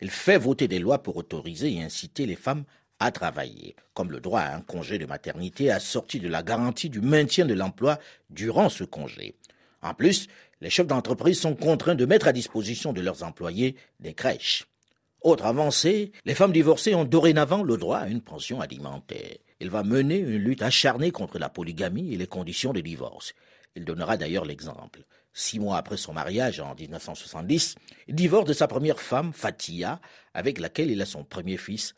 Il 0.00 0.10
fait 0.10 0.38
voter 0.38 0.68
des 0.68 0.78
lois 0.78 1.02
pour 1.02 1.16
autoriser 1.16 1.72
et 1.72 1.82
inciter 1.82 2.26
les 2.26 2.36
femmes 2.36 2.64
à 2.98 3.10
travailler, 3.10 3.76
comme 3.94 4.10
le 4.10 4.20
droit 4.20 4.40
à 4.40 4.56
un 4.56 4.60
congé 4.60 4.98
de 4.98 5.06
maternité 5.06 5.70
assorti 5.70 6.20
de 6.20 6.28
la 6.28 6.42
garantie 6.42 6.90
du 6.90 7.00
maintien 7.00 7.44
de 7.44 7.54
l'emploi 7.54 7.98
durant 8.30 8.68
ce 8.68 8.84
congé. 8.84 9.36
En 9.82 9.94
plus, 9.94 10.28
les 10.60 10.70
chefs 10.70 10.86
d'entreprise 10.86 11.40
sont 11.40 11.54
contraints 11.54 11.94
de 11.94 12.06
mettre 12.06 12.28
à 12.28 12.32
disposition 12.32 12.92
de 12.92 13.00
leurs 13.00 13.22
employés 13.22 13.76
des 14.00 14.14
crèches. 14.14 14.66
Autre 15.22 15.46
avancée, 15.46 16.12
les 16.24 16.34
femmes 16.34 16.52
divorcées 16.52 16.94
ont 16.94 17.04
dorénavant 17.04 17.62
le 17.62 17.76
droit 17.76 17.98
à 17.98 18.08
une 18.08 18.22
pension 18.22 18.60
alimentaire. 18.60 19.36
Il 19.60 19.70
va 19.70 19.82
mener 19.82 20.18
une 20.18 20.36
lutte 20.36 20.62
acharnée 20.62 21.10
contre 21.10 21.38
la 21.38 21.48
polygamie 21.48 22.14
et 22.14 22.16
les 22.16 22.26
conditions 22.26 22.72
de 22.72 22.80
divorce. 22.80 23.34
Il 23.74 23.84
donnera 23.84 24.16
d'ailleurs 24.16 24.44
l'exemple. 24.44 25.04
Six 25.32 25.58
mois 25.58 25.76
après 25.76 25.98
son 25.98 26.14
mariage 26.14 26.60
en 26.60 26.74
1970, 26.74 27.74
il 28.08 28.14
divorce 28.14 28.46
de 28.46 28.54
sa 28.54 28.68
première 28.68 29.00
femme, 29.00 29.32
Fatia, 29.34 30.00
avec 30.32 30.58
laquelle 30.58 30.90
il 30.90 31.02
a 31.02 31.06
son 31.06 31.24
premier 31.24 31.58
fils. 31.58 31.94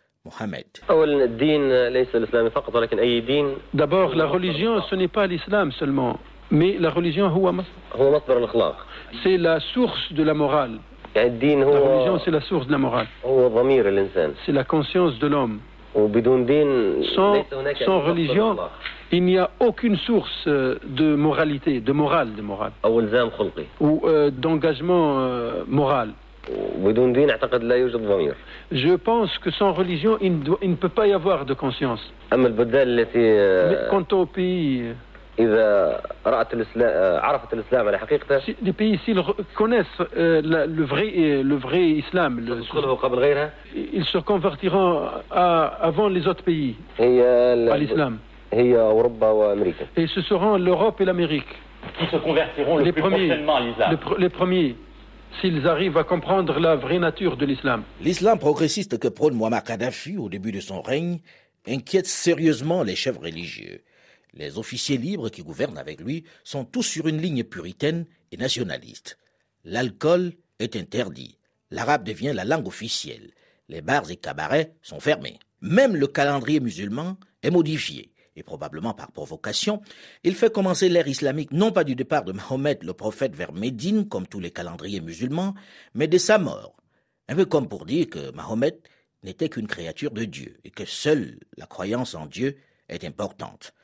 D'abord, 3.74 4.14
la 4.14 4.26
religion, 4.26 4.82
ce 4.82 4.94
n'est 4.94 5.08
pas 5.08 5.26
l'islam 5.26 5.72
seulement, 5.72 6.18
mais 6.50 6.76
la 6.78 6.90
religion, 6.90 7.30
c'est 9.22 9.38
la 9.38 9.60
source 9.60 10.12
de 10.12 10.22
la 10.22 10.34
morale. 10.34 10.78
La 11.14 11.22
religion, 11.24 12.20
c'est 12.24 12.30
la 12.30 12.40
source 12.42 12.66
de 12.66 12.72
la 12.72 12.78
morale. 12.78 13.06
C'est 14.46 14.52
la 14.52 14.64
conscience 14.64 15.18
de 15.18 15.26
l'homme. 15.26 15.60
Sans, 17.14 17.44
sans, 17.84 18.00
religion, 18.00 18.56
il 19.10 19.24
n'y 19.24 19.38
a 19.38 19.50
aucune 19.58 19.96
source 19.96 20.46
de 20.46 21.14
moralité, 21.16 21.80
de 21.80 21.92
morale, 21.92 22.34
de 22.34 22.42
morale, 22.42 22.72
ou 23.80 24.02
euh, 24.04 24.30
d'engagement 24.30 25.18
euh, 25.20 25.64
moral. 25.66 26.10
Je 28.72 28.94
pense 28.96 29.36
que 29.38 29.50
sans 29.50 29.72
religion, 29.72 30.18
il 30.20 30.38
ne, 30.38 30.44
doit, 30.44 30.58
il 30.62 30.70
ne 30.70 30.76
peut 30.76 30.88
pas 30.88 31.06
y 31.06 31.12
avoir 31.12 31.44
de 31.44 31.54
conscience. 31.54 32.12
Mais 32.36 32.48
quant 33.90 34.06
au 34.12 34.26
pays, 34.26 34.84
si 38.44 38.56
les 38.62 38.72
pays 38.72 38.98
s'ils 39.04 39.22
connaissent 39.54 39.86
euh, 40.16 40.42
la, 40.44 40.66
le, 40.66 40.84
vrai, 40.84 41.12
le 41.44 41.54
vrai 41.56 41.82
islam, 41.82 42.40
le, 42.44 42.60
ils 43.74 44.04
se 44.04 44.18
convertiront 44.18 45.02
à, 45.30 45.66
avant 45.80 46.08
les 46.08 46.26
autres 46.26 46.42
pays 46.42 46.76
à 46.98 47.76
l'islam. 47.76 48.18
Et 48.52 48.74
ce 50.06 50.20
seront 50.22 50.56
l'Europe 50.56 51.00
et 51.00 51.04
l'Amérique 51.04 51.54
qui 51.98 52.06
se 52.06 52.16
convertiront 52.16 52.78
le 52.78 52.84
les 52.84 52.92
plus 52.92 53.02
premiers, 53.02 53.28
prochainement 53.28 53.56
à 53.56 53.60
l'islam. 53.60 53.90
Les, 54.18 54.22
les 54.24 54.28
premiers 54.28 54.74
s'ils 55.40 55.66
arrivent 55.66 55.96
à 55.96 56.04
comprendre 56.04 56.58
la 56.58 56.76
vraie 56.76 56.98
nature 56.98 57.36
de 57.36 57.46
l'islam. 57.46 57.84
L'islam 58.00 58.38
progressiste 58.38 58.98
que 58.98 59.08
prône 59.08 59.34
Muammar 59.34 59.64
Kadhafi 59.64 60.16
au 60.16 60.28
début 60.28 60.52
de 60.52 60.60
son 60.60 60.82
règne 60.82 61.20
inquiète 61.66 62.06
sérieusement 62.06 62.82
les 62.82 62.96
chefs 62.96 63.18
religieux. 63.18 63.82
Les 64.34 64.58
officiers 64.58 64.98
libres 64.98 65.30
qui 65.30 65.42
gouvernent 65.42 65.78
avec 65.78 66.00
lui 66.00 66.24
sont 66.44 66.64
tous 66.64 66.82
sur 66.82 67.08
une 67.08 67.20
ligne 67.20 67.44
puritaine 67.44 68.06
et 68.32 68.36
nationaliste. 68.36 69.18
L'alcool 69.64 70.32
est 70.58 70.76
interdit. 70.76 71.38
L'arabe 71.70 72.04
devient 72.04 72.32
la 72.34 72.44
langue 72.44 72.66
officielle. 72.66 73.30
Les 73.68 73.80
bars 73.80 74.10
et 74.10 74.16
cabarets 74.16 74.74
sont 74.82 75.00
fermés. 75.00 75.38
Même 75.60 75.96
le 75.96 76.06
calendrier 76.06 76.60
musulman 76.60 77.16
est 77.42 77.50
modifié. 77.50 78.12
Et 78.38 78.44
probablement 78.44 78.94
par 78.94 79.10
provocation, 79.10 79.82
il 80.22 80.36
fait 80.36 80.52
commencer 80.52 80.88
l'ère 80.88 81.08
islamique 81.08 81.50
non 81.50 81.72
pas 81.72 81.82
du 81.82 81.96
départ 81.96 82.22
de 82.22 82.30
Mahomet 82.30 82.78
le 82.82 82.92
prophète 82.92 83.34
vers 83.34 83.52
Médine 83.52 84.08
comme 84.08 84.28
tous 84.28 84.38
les 84.38 84.52
calendriers 84.52 85.00
musulmans, 85.00 85.54
mais 85.94 86.06
de 86.06 86.18
sa 86.18 86.38
mort. 86.38 86.76
Un 87.28 87.34
peu 87.34 87.46
comme 87.46 87.68
pour 87.68 87.84
dire 87.84 88.08
que 88.08 88.30
Mahomet 88.30 88.78
n'était 89.24 89.48
qu'une 89.48 89.66
créature 89.66 90.12
de 90.12 90.24
Dieu 90.24 90.56
et 90.62 90.70
que 90.70 90.84
seule 90.84 91.40
la 91.56 91.66
croyance 91.66 92.14
en 92.14 92.26
Dieu 92.26 92.58
est 92.88 93.02
importante. 93.02 93.74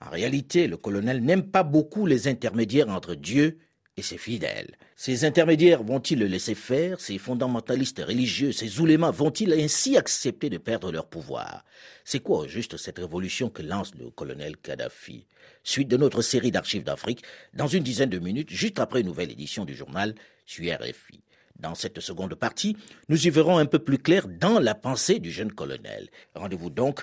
En 0.00 0.10
réalité, 0.10 0.68
le 0.68 0.76
colonel 0.76 1.20
n'aime 1.20 1.50
pas 1.50 1.64
beaucoup 1.64 2.06
les 2.06 2.28
intermédiaires 2.28 2.90
entre 2.90 3.16
Dieu 3.16 3.58
et 3.96 4.02
ses 4.02 4.18
fidèles. 4.18 4.76
Ces 4.96 5.24
intermédiaires 5.24 5.82
vont-ils 5.82 6.18
le 6.18 6.26
laisser 6.26 6.54
faire? 6.54 7.00
Ces 7.00 7.18
fondamentalistes 7.18 8.02
religieux, 8.04 8.52
ces 8.52 8.80
oulémas 8.80 9.10
vont-ils 9.10 9.52
ainsi 9.52 9.96
accepter 9.96 10.50
de 10.50 10.58
perdre 10.58 10.90
leur 10.90 11.06
pouvoir? 11.06 11.64
C'est 12.04 12.20
quoi 12.20 12.40
au 12.40 12.48
juste 12.48 12.76
cette 12.76 12.98
révolution 12.98 13.50
que 13.50 13.62
lance 13.62 13.94
le 13.94 14.10
colonel 14.10 14.56
Kadhafi? 14.56 15.26
Suite 15.62 15.88
de 15.88 15.96
notre 15.96 16.22
série 16.22 16.50
d'archives 16.50 16.84
d'Afrique, 16.84 17.22
dans 17.54 17.68
une 17.68 17.84
dizaine 17.84 18.10
de 18.10 18.18
minutes, 18.18 18.50
juste 18.50 18.80
après 18.80 19.00
une 19.00 19.06
nouvelle 19.06 19.30
édition 19.30 19.64
du 19.64 19.74
journal 19.74 20.14
sur 20.44 20.64
RFI. 20.64 21.22
Dans 21.58 21.74
cette 21.74 22.00
seconde 22.00 22.34
partie, 22.34 22.76
nous 23.08 23.26
y 23.26 23.30
verrons 23.30 23.58
un 23.58 23.66
peu 23.66 23.78
plus 23.78 23.98
clair 23.98 24.26
dans 24.26 24.58
la 24.58 24.74
pensée 24.74 25.20
du 25.20 25.30
jeune 25.30 25.52
colonel. 25.52 26.10
Rendez-vous 26.34 26.70
donc 26.70 27.02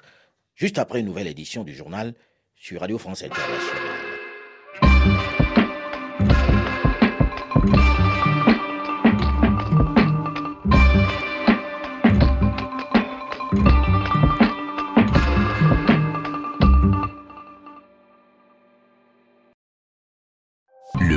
juste 0.56 0.78
après 0.78 1.00
une 1.00 1.06
nouvelle 1.06 1.28
édition 1.28 1.64
du 1.64 1.74
journal 1.74 2.14
sur 2.56 2.82
Radio 2.82 2.98
France 2.98 3.24
Internationale. 3.24 4.01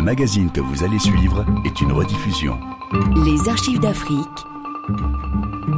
Magazine 0.04 0.52
que 0.52 0.60
vous 0.60 0.84
allez 0.84 0.98
suivre 0.98 1.44
est 1.64 1.80
une 1.80 1.90
rediffusion. 1.90 2.58
Les 3.24 3.48
archives 3.48 3.80
d'Afrique. 3.80 4.18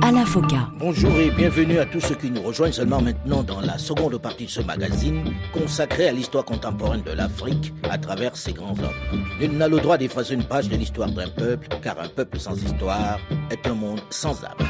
Alain 0.02 0.26
Foka. 0.26 0.68
Bonjour 0.80 1.12
et 1.12 1.30
bienvenue 1.30 1.78
à 1.78 1.86
tous 1.86 2.00
ceux 2.00 2.16
qui 2.16 2.28
nous 2.30 2.42
rejoignent 2.42 2.72
seulement 2.72 3.00
maintenant 3.00 3.44
dans 3.44 3.60
la 3.60 3.78
seconde 3.78 4.18
partie 4.18 4.46
de 4.46 4.50
ce 4.50 4.60
magazine 4.62 5.32
consacré 5.52 6.08
à 6.08 6.12
l'histoire 6.12 6.44
contemporaine 6.44 7.02
de 7.02 7.12
l'Afrique 7.12 7.72
à 7.84 7.98
travers 7.98 8.36
ses 8.36 8.52
grands 8.52 8.72
hommes. 8.72 9.22
Nul 9.40 9.56
n'a 9.56 9.68
le 9.68 9.78
droit 9.78 9.96
d'effacer 9.96 10.34
une 10.34 10.44
page 10.44 10.68
de 10.68 10.74
l'histoire 10.74 11.08
d'un 11.08 11.28
peuple 11.28 11.68
car 11.80 11.96
un 12.00 12.08
peuple 12.08 12.40
sans 12.40 12.60
histoire 12.60 13.20
est 13.52 13.64
un 13.68 13.74
monde 13.74 14.00
sans 14.10 14.44
âme. 14.44 14.66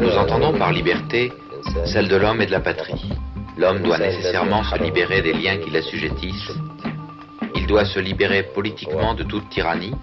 Nous 0.00 0.16
entendons 0.16 0.58
par 0.58 0.72
liberté 0.72 1.32
celle 1.84 2.08
de 2.08 2.16
l'homme 2.16 2.40
et 2.40 2.46
de 2.46 2.50
la 2.50 2.60
patrie. 2.60 3.10
L'homme 3.56 3.82
doit 3.82 3.98
nécessairement 3.98 4.64
se 4.64 4.76
libérer 4.82 5.22
des 5.22 5.32
liens 5.32 5.58
qui 5.58 5.70
l'assujettissent. 5.70 6.52
Il 7.54 7.66
doit 7.66 7.84
se 7.84 8.00
libérer 8.00 8.42
politiquement 8.42 9.14
de 9.14 9.22
toute 9.22 9.48
tyrannie, 9.48 9.94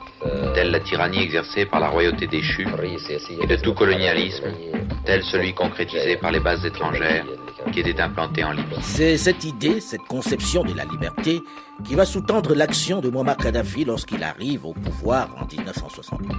telle 0.53 0.71
la 0.71 0.79
tyrannie 0.79 1.21
exercée 1.21 1.65
par 1.65 1.79
la 1.79 1.89
royauté 1.89 2.27
déchue, 2.27 2.65
et 3.41 3.47
de 3.47 3.55
tout 3.57 3.73
colonialisme, 3.73 4.45
tel 5.05 5.23
celui 5.23 5.53
concrétisé 5.53 6.15
par 6.15 6.31
les 6.31 6.39
bases 6.39 6.65
étrangères 6.65 7.25
qui 7.71 7.81
étaient 7.81 7.99
implantées 8.01 8.43
en 8.43 8.51
Libye. 8.51 8.77
C'est 8.81 9.17
cette 9.17 9.43
idée, 9.43 9.79
cette 9.79 10.03
conception 10.07 10.63
de 10.63 10.75
la 10.75 10.85
liberté 10.85 11.43
qui 11.83 11.95
va 11.95 12.05
sous-tendre 12.05 12.53
l'action 12.53 13.01
de 13.01 13.09
Muammar 13.09 13.37
Kadhafi 13.37 13.85
lorsqu'il 13.85 14.23
arrive 14.23 14.65
au 14.65 14.73
pouvoir 14.73 15.35
en 15.41 15.45
1969. 15.45 16.37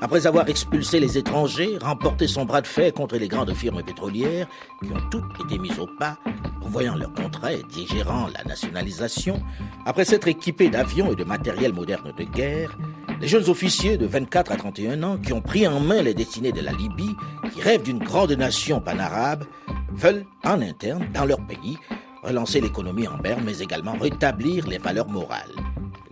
Après 0.00 0.26
avoir 0.26 0.48
expulsé 0.48 1.00
les 1.00 1.16
étrangers, 1.16 1.78
remporté 1.80 2.26
son 2.26 2.44
bras 2.44 2.60
de 2.60 2.66
fer 2.66 2.92
contre 2.92 3.16
les 3.16 3.28
grandes 3.28 3.54
firmes 3.54 3.82
pétrolières 3.82 4.46
qui 4.82 4.90
ont 4.90 5.08
toutes 5.10 5.24
été 5.44 5.58
mises 5.58 5.78
au 5.78 5.86
pas, 5.98 6.18
voyant 6.60 6.94
leur 6.94 7.12
contrat 7.14 7.52
et 7.52 7.62
digérant 7.62 8.28
la 8.36 8.44
nationalisation, 8.44 9.40
après 9.86 10.04
s'être 10.04 10.28
équipés 10.28 10.68
d'avions 10.68 11.12
et 11.12 11.16
de 11.16 11.24
matériel 11.24 11.72
moderne 11.72 12.12
de 12.16 12.24
guerre, 12.24 12.76
les 13.20 13.28
jeunes 13.28 13.48
officiers 13.48 13.96
de 13.96 14.06
24 14.06 14.52
à 14.52 14.56
31 14.56 15.02
ans 15.04 15.16
qui 15.16 15.32
ont 15.32 15.40
pris 15.40 15.66
en 15.66 15.80
main 15.80 16.02
les 16.02 16.14
destinées 16.14 16.52
de 16.52 16.60
la 16.60 16.72
Libye, 16.72 17.16
qui 17.52 17.62
rêvent 17.62 17.82
d'une 17.82 18.00
grande 18.00 18.32
nation 18.32 18.80
panarabe, 18.80 19.44
veulent, 19.92 20.26
en 20.44 20.60
interne, 20.60 21.06
dans 21.14 21.24
leur 21.24 21.38
pays, 21.46 21.78
relancer 22.24 22.60
l'économie 22.60 23.06
en 23.06 23.18
berne, 23.18 23.42
mais 23.44 23.58
également 23.58 23.92
rétablir 23.92 24.66
les 24.66 24.78
valeurs 24.78 25.08
morales. 25.08 25.54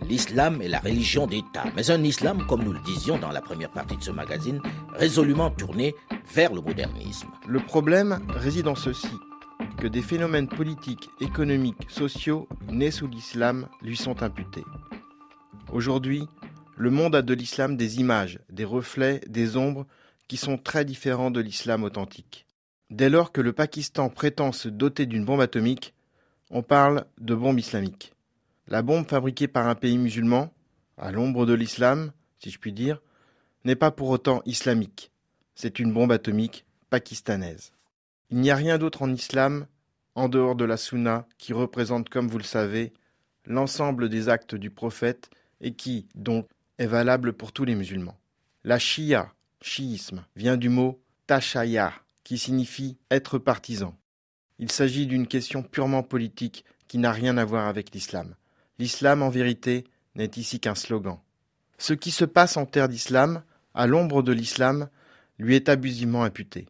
L'islam 0.07 0.61
est 0.61 0.67
la 0.67 0.79
religion 0.79 1.27
d'État, 1.27 1.63
mais 1.75 1.89
un 1.89 2.03
islam, 2.03 2.45
comme 2.47 2.63
nous 2.63 2.73
le 2.73 2.79
disions 2.81 3.17
dans 3.17 3.31
la 3.31 3.41
première 3.41 3.71
partie 3.71 3.97
de 3.97 4.03
ce 4.03 4.11
magazine, 4.11 4.61
résolument 4.93 5.49
tourné 5.49 5.95
vers 6.33 6.53
le 6.53 6.61
modernisme. 6.61 7.29
Le 7.47 7.59
problème 7.59 8.19
réside 8.29 8.67
en 8.67 8.75
ceci, 8.75 9.07
que 9.77 9.87
des 9.87 10.01
phénomènes 10.01 10.47
politiques, 10.47 11.09
économiques, 11.19 11.89
sociaux 11.89 12.47
nés 12.69 12.91
sous 12.91 13.07
l'islam 13.07 13.67
lui 13.81 13.97
sont 13.97 14.23
imputés. 14.23 14.65
Aujourd'hui, 15.71 16.27
le 16.75 16.89
monde 16.89 17.15
a 17.15 17.21
de 17.21 17.33
l'islam 17.33 17.77
des 17.77 17.99
images, 17.99 18.39
des 18.49 18.65
reflets, 18.65 19.21
des 19.27 19.57
ombres 19.57 19.85
qui 20.27 20.37
sont 20.37 20.57
très 20.57 20.85
différents 20.85 21.31
de 21.31 21.39
l'islam 21.39 21.83
authentique. 21.83 22.45
Dès 22.89 23.09
lors 23.09 23.31
que 23.31 23.41
le 23.41 23.53
Pakistan 23.53 24.09
prétend 24.09 24.51
se 24.51 24.69
doter 24.69 25.05
d'une 25.05 25.25
bombe 25.25 25.41
atomique, 25.41 25.93
on 26.53 26.61
parle 26.61 27.05
de 27.19 27.33
bombe 27.33 27.59
islamique. 27.59 28.13
La 28.67 28.83
bombe 28.83 29.07
fabriquée 29.07 29.47
par 29.47 29.67
un 29.67 29.73
pays 29.73 29.97
musulman, 29.97 30.53
à 30.97 31.11
l'ombre 31.11 31.47
de 31.47 31.53
l'islam, 31.53 32.11
si 32.37 32.51
je 32.51 32.59
puis 32.59 32.71
dire, 32.71 33.01
n'est 33.65 33.75
pas 33.75 33.89
pour 33.89 34.09
autant 34.09 34.43
islamique. 34.45 35.11
C'est 35.55 35.79
une 35.79 35.91
bombe 35.91 36.11
atomique 36.11 36.65
pakistanaise. 36.91 37.73
Il 38.29 38.37
n'y 38.37 38.51
a 38.51 38.55
rien 38.55 38.77
d'autre 38.77 39.01
en 39.01 39.11
islam, 39.11 39.65
en 40.13 40.29
dehors 40.29 40.55
de 40.55 40.63
la 40.63 40.77
sunna, 40.77 41.25
qui 41.39 41.53
représente, 41.53 42.09
comme 42.09 42.27
vous 42.27 42.37
le 42.37 42.43
savez, 42.43 42.93
l'ensemble 43.45 44.07
des 44.07 44.29
actes 44.29 44.53
du 44.53 44.69
prophète 44.69 45.31
et 45.59 45.73
qui, 45.73 46.07
donc, 46.13 46.47
est 46.77 46.85
valable 46.85 47.33
pour 47.33 47.51
tous 47.51 47.65
les 47.65 47.75
musulmans. 47.75 48.17
La 48.63 48.77
shia, 48.77 49.33
chiisme, 49.59 50.23
vient 50.35 50.57
du 50.57 50.69
mot 50.69 51.01
tashaya, 51.25 51.93
qui 52.23 52.37
signifie 52.37 52.99
être 53.09 53.39
partisan. 53.39 53.97
Il 54.63 54.71
s'agit 54.71 55.07
d'une 55.07 55.27
question 55.27 55.61
purement 55.61 56.03
politique 56.03 56.63
qui 56.87 56.97
n'a 56.97 57.11
rien 57.11 57.35
à 57.37 57.43
voir 57.43 57.67
avec 57.67 57.93
l'islam. 57.93 58.33
L'islam, 58.79 59.21
en 59.21 59.29
vérité, 59.29 59.83
n'est 60.15 60.31
ici 60.37 60.61
qu'un 60.61 60.73
slogan. 60.73 61.17
Ce 61.77 61.91
qui 61.91 62.11
se 62.11 62.23
passe 62.23 62.55
en 62.55 62.65
terre 62.65 62.87
d'islam, 62.87 63.43
à 63.73 63.87
l'ombre 63.87 64.23
de 64.23 64.31
l'islam, 64.31 64.87
lui 65.37 65.57
est 65.57 65.67
abusivement 65.67 66.23
imputé. 66.23 66.69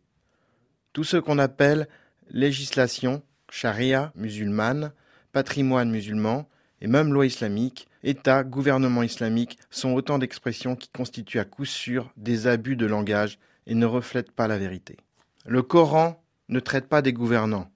Tout 0.92 1.04
ce 1.04 1.18
qu'on 1.18 1.38
appelle 1.38 1.88
législation, 2.32 3.22
charia 3.52 4.12
musulmane, 4.16 4.92
patrimoine 5.32 5.92
musulman, 5.92 6.50
et 6.82 6.88
même 6.88 7.14
loi 7.14 7.28
islamique, 7.28 7.88
État, 8.02 8.44
gouvernement 8.44 9.04
islamique 9.04 9.60
sont 9.70 9.94
autant 9.94 10.18
d'expressions 10.18 10.76
qui 10.76 10.90
constituent 10.90 11.38
à 11.38 11.46
coup 11.46 11.66
sûr 11.66 12.12
des 12.18 12.48
abus 12.48 12.76
de 12.76 12.88
langage 12.88 13.38
et 13.68 13.76
ne 13.76 13.86
reflètent 13.86 14.32
pas 14.32 14.48
la 14.48 14.58
vérité. 14.58 14.98
Le 15.46 15.62
Coran 15.62 16.20
ne 16.50 16.60
traite 16.60 16.88
pas 16.88 17.04
des 17.04 17.14
gouvernants, 17.14 17.70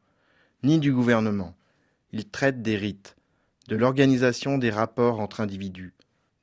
ni 0.68 0.80
du 0.80 0.92
gouvernement. 0.92 1.56
Il 2.12 2.30
traite 2.30 2.62
des 2.62 2.76
rites, 2.76 3.16
de 3.70 3.78
l'organisation 3.78 4.58
des 4.58 4.70
rapports 4.70 5.22
entre 5.22 5.40
individus, 5.40 5.94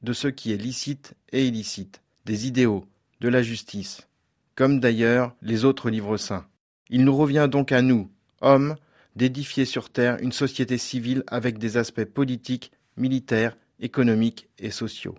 de 0.03 0.15
ce 0.15 0.29
qui 0.29 0.51
est 0.53 0.57
licite 0.57 1.13
et 1.31 1.47
illicite, 1.47 2.01
des 2.25 2.47
idéaux, 2.47 2.87
de 3.21 3.29
la 3.29 3.43
justice, 3.43 4.09
comme 4.55 4.81
d'ailleurs 4.81 5.37
les 5.43 5.67
autres 5.67 5.91
livres 5.91 6.17
saints. 6.17 6.47
Il 6.89 7.05
nous 7.05 7.15
revient 7.15 7.49
donc 7.51 7.71
à 7.71 7.83
nous, 7.83 8.11
hommes, 8.41 8.77
d'édifier 9.15 9.67
sur 9.67 9.91
Terre 9.91 10.17
une 10.21 10.33
société 10.33 10.79
civile 10.79 11.23
avec 11.27 11.59
des 11.59 11.77
aspects 11.77 12.05
politiques, 12.05 12.73
militaires, 12.97 13.57
économiques 13.79 14.49
et 14.59 14.71
sociaux. 14.71 15.17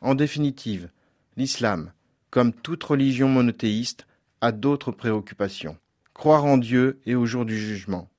En 0.00 0.16
définitive, 0.16 0.90
l'islam, 1.36 1.92
comme 2.30 2.52
toute 2.52 2.82
religion 2.82 3.28
monothéiste, 3.28 4.08
a 4.40 4.50
d'autres 4.50 4.90
préoccupations. 4.90 5.76
Croire 6.14 6.44
en 6.44 6.58
Dieu 6.58 7.00
et 7.06 7.14
au 7.14 7.26
jour 7.26 7.44
du 7.44 7.56
jugement. 7.56 8.09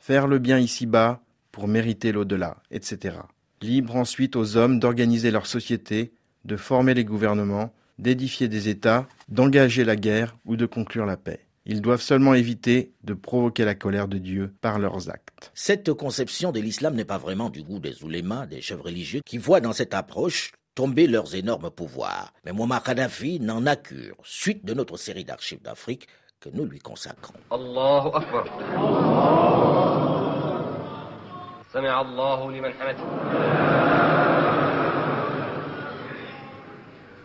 Faire 0.00 0.26
le 0.26 0.38
bien 0.38 0.58
ici-bas 0.58 1.20
pour 1.52 1.68
mériter 1.68 2.10
l'au-delà, 2.10 2.56
etc. 2.70 3.18
Libre 3.60 3.96
ensuite 3.96 4.34
aux 4.34 4.56
hommes 4.56 4.80
d'organiser 4.80 5.30
leur 5.30 5.46
société, 5.46 6.12
de 6.46 6.56
former 6.56 6.94
les 6.94 7.04
gouvernements, 7.04 7.74
d'édifier 7.98 8.48
des 8.48 8.70
États, 8.70 9.06
d'engager 9.28 9.84
la 9.84 9.96
guerre 9.96 10.38
ou 10.46 10.56
de 10.56 10.64
conclure 10.64 11.04
la 11.04 11.18
paix. 11.18 11.40
Ils 11.66 11.82
doivent 11.82 12.00
seulement 12.00 12.32
éviter 12.32 12.94
de 13.04 13.12
provoquer 13.12 13.66
la 13.66 13.74
colère 13.74 14.08
de 14.08 14.16
Dieu 14.16 14.54
par 14.62 14.78
leurs 14.78 15.10
actes. 15.10 15.52
Cette 15.52 15.92
conception 15.92 16.50
de 16.50 16.60
l'islam 16.60 16.94
n'est 16.94 17.04
pas 17.04 17.18
vraiment 17.18 17.50
du 17.50 17.62
goût 17.62 17.78
des 17.78 18.02
oulémas, 18.02 18.46
des 18.46 18.62
chefs 18.62 18.80
religieux, 18.80 19.20
qui 19.26 19.36
voient 19.36 19.60
dans 19.60 19.74
cette 19.74 19.92
approche 19.92 20.52
tomber 20.74 21.06
leurs 21.06 21.34
énormes 21.34 21.70
pouvoirs. 21.70 22.32
Mais 22.46 22.54
Muammar 22.54 22.82
Kadhafi 22.82 23.38
n'en 23.38 23.66
a 23.66 23.76
cure, 23.76 24.16
suite 24.24 24.64
de 24.64 24.72
notre 24.72 24.96
série 24.96 25.26
d'archives 25.26 25.60
d'Afrique 25.60 26.08
que 26.40 26.48
nous 26.52 26.64
lui 26.64 26.78
consacrons. 26.78 27.34
Allahu 27.50 28.08
Akbar. 28.14 28.44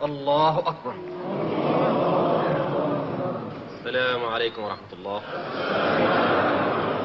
Allahu 0.02 0.58
Akbar. 0.66 0.94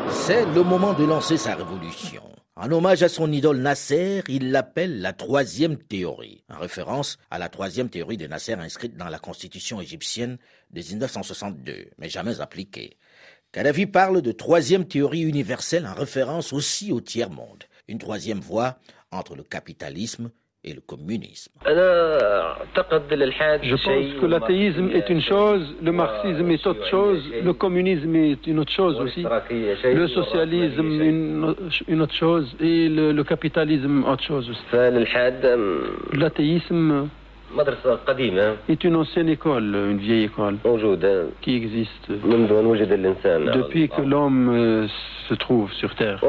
C'est 0.10 0.46
le 0.46 0.64
moment 0.64 0.94
de 0.94 1.06
lancer 1.06 1.38
sa 1.38 1.56
révolution. 1.56 2.24
En 2.58 2.72
hommage 2.72 3.02
à 3.02 3.10
son 3.10 3.32
idole 3.32 3.58
Nasser, 3.58 4.24
il 4.28 4.52
l'appelle 4.52 5.00
la 5.02 5.14
troisième 5.14 5.78
théorie, 5.78 6.44
en 6.50 6.60
référence 6.60 7.18
à 7.32 7.40
la 7.40 7.50
troisième 7.50 7.90
théorie 7.90 8.18
de 8.18 8.28
Nasser 8.28 8.54
inscrite 8.54 8.98
dans 8.98 9.10
la 9.10 9.20
constitution 9.20 9.80
égyptienne 9.80 10.38
de 10.74 10.80
1962, 10.80 11.90
mais 11.98 12.10
jamais 12.10 12.42
appliquée. 12.42 12.98
Kadhafi 13.52 13.86
parle 13.86 14.22
de 14.22 14.32
troisième 14.32 14.88
théorie 14.88 15.24
universelle 15.24 15.86
en 15.86 15.94
référence 15.94 16.54
aussi 16.54 16.92
au 16.94 17.02
tiers-monde, 17.02 17.66
une 17.88 17.98
troisième 17.98 18.40
voie 18.40 18.78
entre 19.12 19.36
le 19.36 19.44
capitalisme 19.44 20.32
et 20.64 20.74
le 20.74 20.82
communisme. 20.82 21.52
Je 21.66 21.70
pense 23.84 24.22
que 24.22 24.26
l'athéisme 24.26 24.90
est 24.94 25.10
une 25.10 25.22
chose, 25.22 25.76
le 25.82 25.92
marxisme 25.92 26.50
est 26.52 26.66
autre 26.68 26.88
chose, 26.90 27.22
le 27.44 27.54
communisme 27.54 28.16
est 28.16 28.46
une 28.48 28.60
autre 28.60 28.72
chose 28.72 29.00
aussi, 29.02 29.24
le 29.24 30.08
socialisme 30.08 31.02
une, 31.02 31.56
une 31.88 32.02
autre 32.02 32.14
chose 32.14 32.48
et 32.60 32.88
le, 32.90 33.12
le 33.12 33.24
capitalisme 33.24 34.04
autre 34.06 34.24
chose 34.24 34.50
aussi. 34.50 34.62
L'athéisme 36.14 37.10
est 38.70 38.84
une 38.84 38.96
ancienne 38.96 39.30
école, 39.30 39.76
une 39.92 39.98
vieille 39.98 40.26
école 40.26 40.58
qui 41.42 41.56
existe 41.56 42.10
depuis 42.10 43.90
que 43.90 44.02
l'homme 44.02 44.50
euh, 44.50 44.88
se 45.28 45.34
trouve 45.36 45.72
sur 45.74 45.94
Terre. 45.96 46.20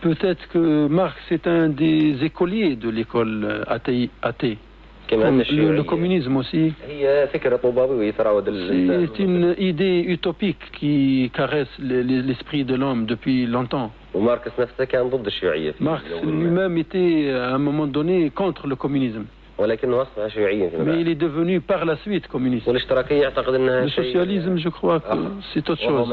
Peut-être 0.00 0.48
que 0.48 0.86
Marx 0.88 1.16
est 1.30 1.46
un 1.46 1.68
des 1.68 2.24
écoliers 2.24 2.76
de 2.76 2.88
l'école 2.88 3.44
euh, 3.44 3.64
athée. 3.66 4.10
athée. 4.22 4.58
Le, 5.10 5.82
communisme 5.82 6.36
aussi. 6.36 6.72
C'est 8.78 9.18
une 9.18 9.54
idée 9.58 10.04
utopique 10.06 10.70
qui 10.72 11.30
caresse 11.34 11.68
l'esprit 11.78 12.64
de 12.64 12.74
l'homme 12.74 13.06
depuis 13.06 13.46
longtemps. 13.46 13.92
Marx 14.14 14.48
lui-même 16.24 16.78
était 16.78 17.30
à 17.34 17.54
un 17.54 17.58
moment 17.58 17.86
donné 17.86 18.30
contre 18.30 18.66
le 18.66 18.76
communisme. 18.76 19.24
Mais 19.58 21.00
il 21.00 21.08
est 21.08 21.14
devenu 21.14 21.60
par 21.60 21.84
la 21.84 21.96
suite 21.98 22.26
communiste. 22.26 22.66
Le 22.66 23.88
socialisme, 23.88 24.56
je 24.56 24.68
crois 24.68 24.98
que 25.00 25.16
c'est 25.52 25.68
autre 25.70 25.80
chose. 25.80 26.12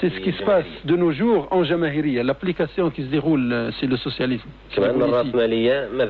C'est 0.00 0.10
ce 0.10 0.20
qui 0.20 0.32
se 0.32 0.42
passe 0.44 0.64
de 0.84 0.96
nos 0.96 1.10
jours 1.10 1.48
en 1.50 1.64
Jamahiriya. 1.64 2.22
L'application 2.22 2.90
qui 2.90 3.02
se 3.02 3.08
déroule, 3.08 3.52
euh, 3.52 3.70
c'est 3.80 3.86
le 3.86 3.96
socialisme. 3.96 4.48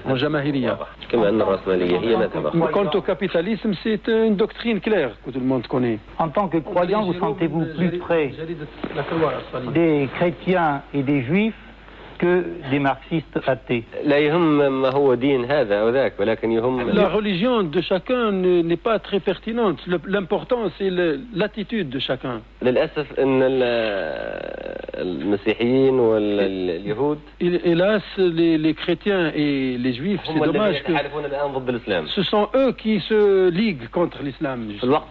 En 0.04 0.16
Jamahiriya. 0.16 0.78
Quant 2.72 2.90
au 2.94 3.00
capitalisme, 3.00 3.72
c'est 3.82 4.06
une 4.08 4.36
doctrine 4.36 4.80
claire 4.80 5.12
que 5.24 5.30
tout 5.30 5.40
le 5.40 5.46
monde 5.46 5.66
connaît. 5.66 5.98
En 6.18 6.28
tant 6.28 6.48
que 6.48 6.58
croyant, 6.58 7.04
vous 7.04 7.14
sentez-vous 7.14 7.64
plus 7.76 7.98
près 7.98 8.32
des 9.72 10.08
chrétiens 10.14 10.82
et 10.92 11.02
des 11.02 11.22
juifs 11.22 11.54
que 12.22 12.44
des 12.70 12.78
marxistes 12.78 13.38
athées. 13.46 13.84
La 14.04 14.18
religion 17.08 17.64
de 17.64 17.80
chacun 17.80 18.30
n'est 18.30 18.76
pas 18.76 19.00
très 19.00 19.18
pertinente. 19.18 19.78
L'important, 20.06 20.70
c'est 20.78 20.90
l'attitude 21.34 21.88
de 21.90 21.98
chacun. 21.98 22.40
Hélas, 27.40 28.02
les, 28.18 28.58
les 28.58 28.74
chrétiens 28.74 29.32
et 29.34 29.76
les 29.78 29.92
juifs, 29.92 30.20
c'est 30.24 30.38
dommage 30.38 30.82
que 30.84 30.92
ce 32.14 32.22
sont 32.22 32.48
eux 32.54 32.72
qui 32.72 33.00
se 33.00 33.50
liguent 33.50 33.88
contre 33.88 34.22
l'islam. 34.22 34.68
Alors 34.80 35.08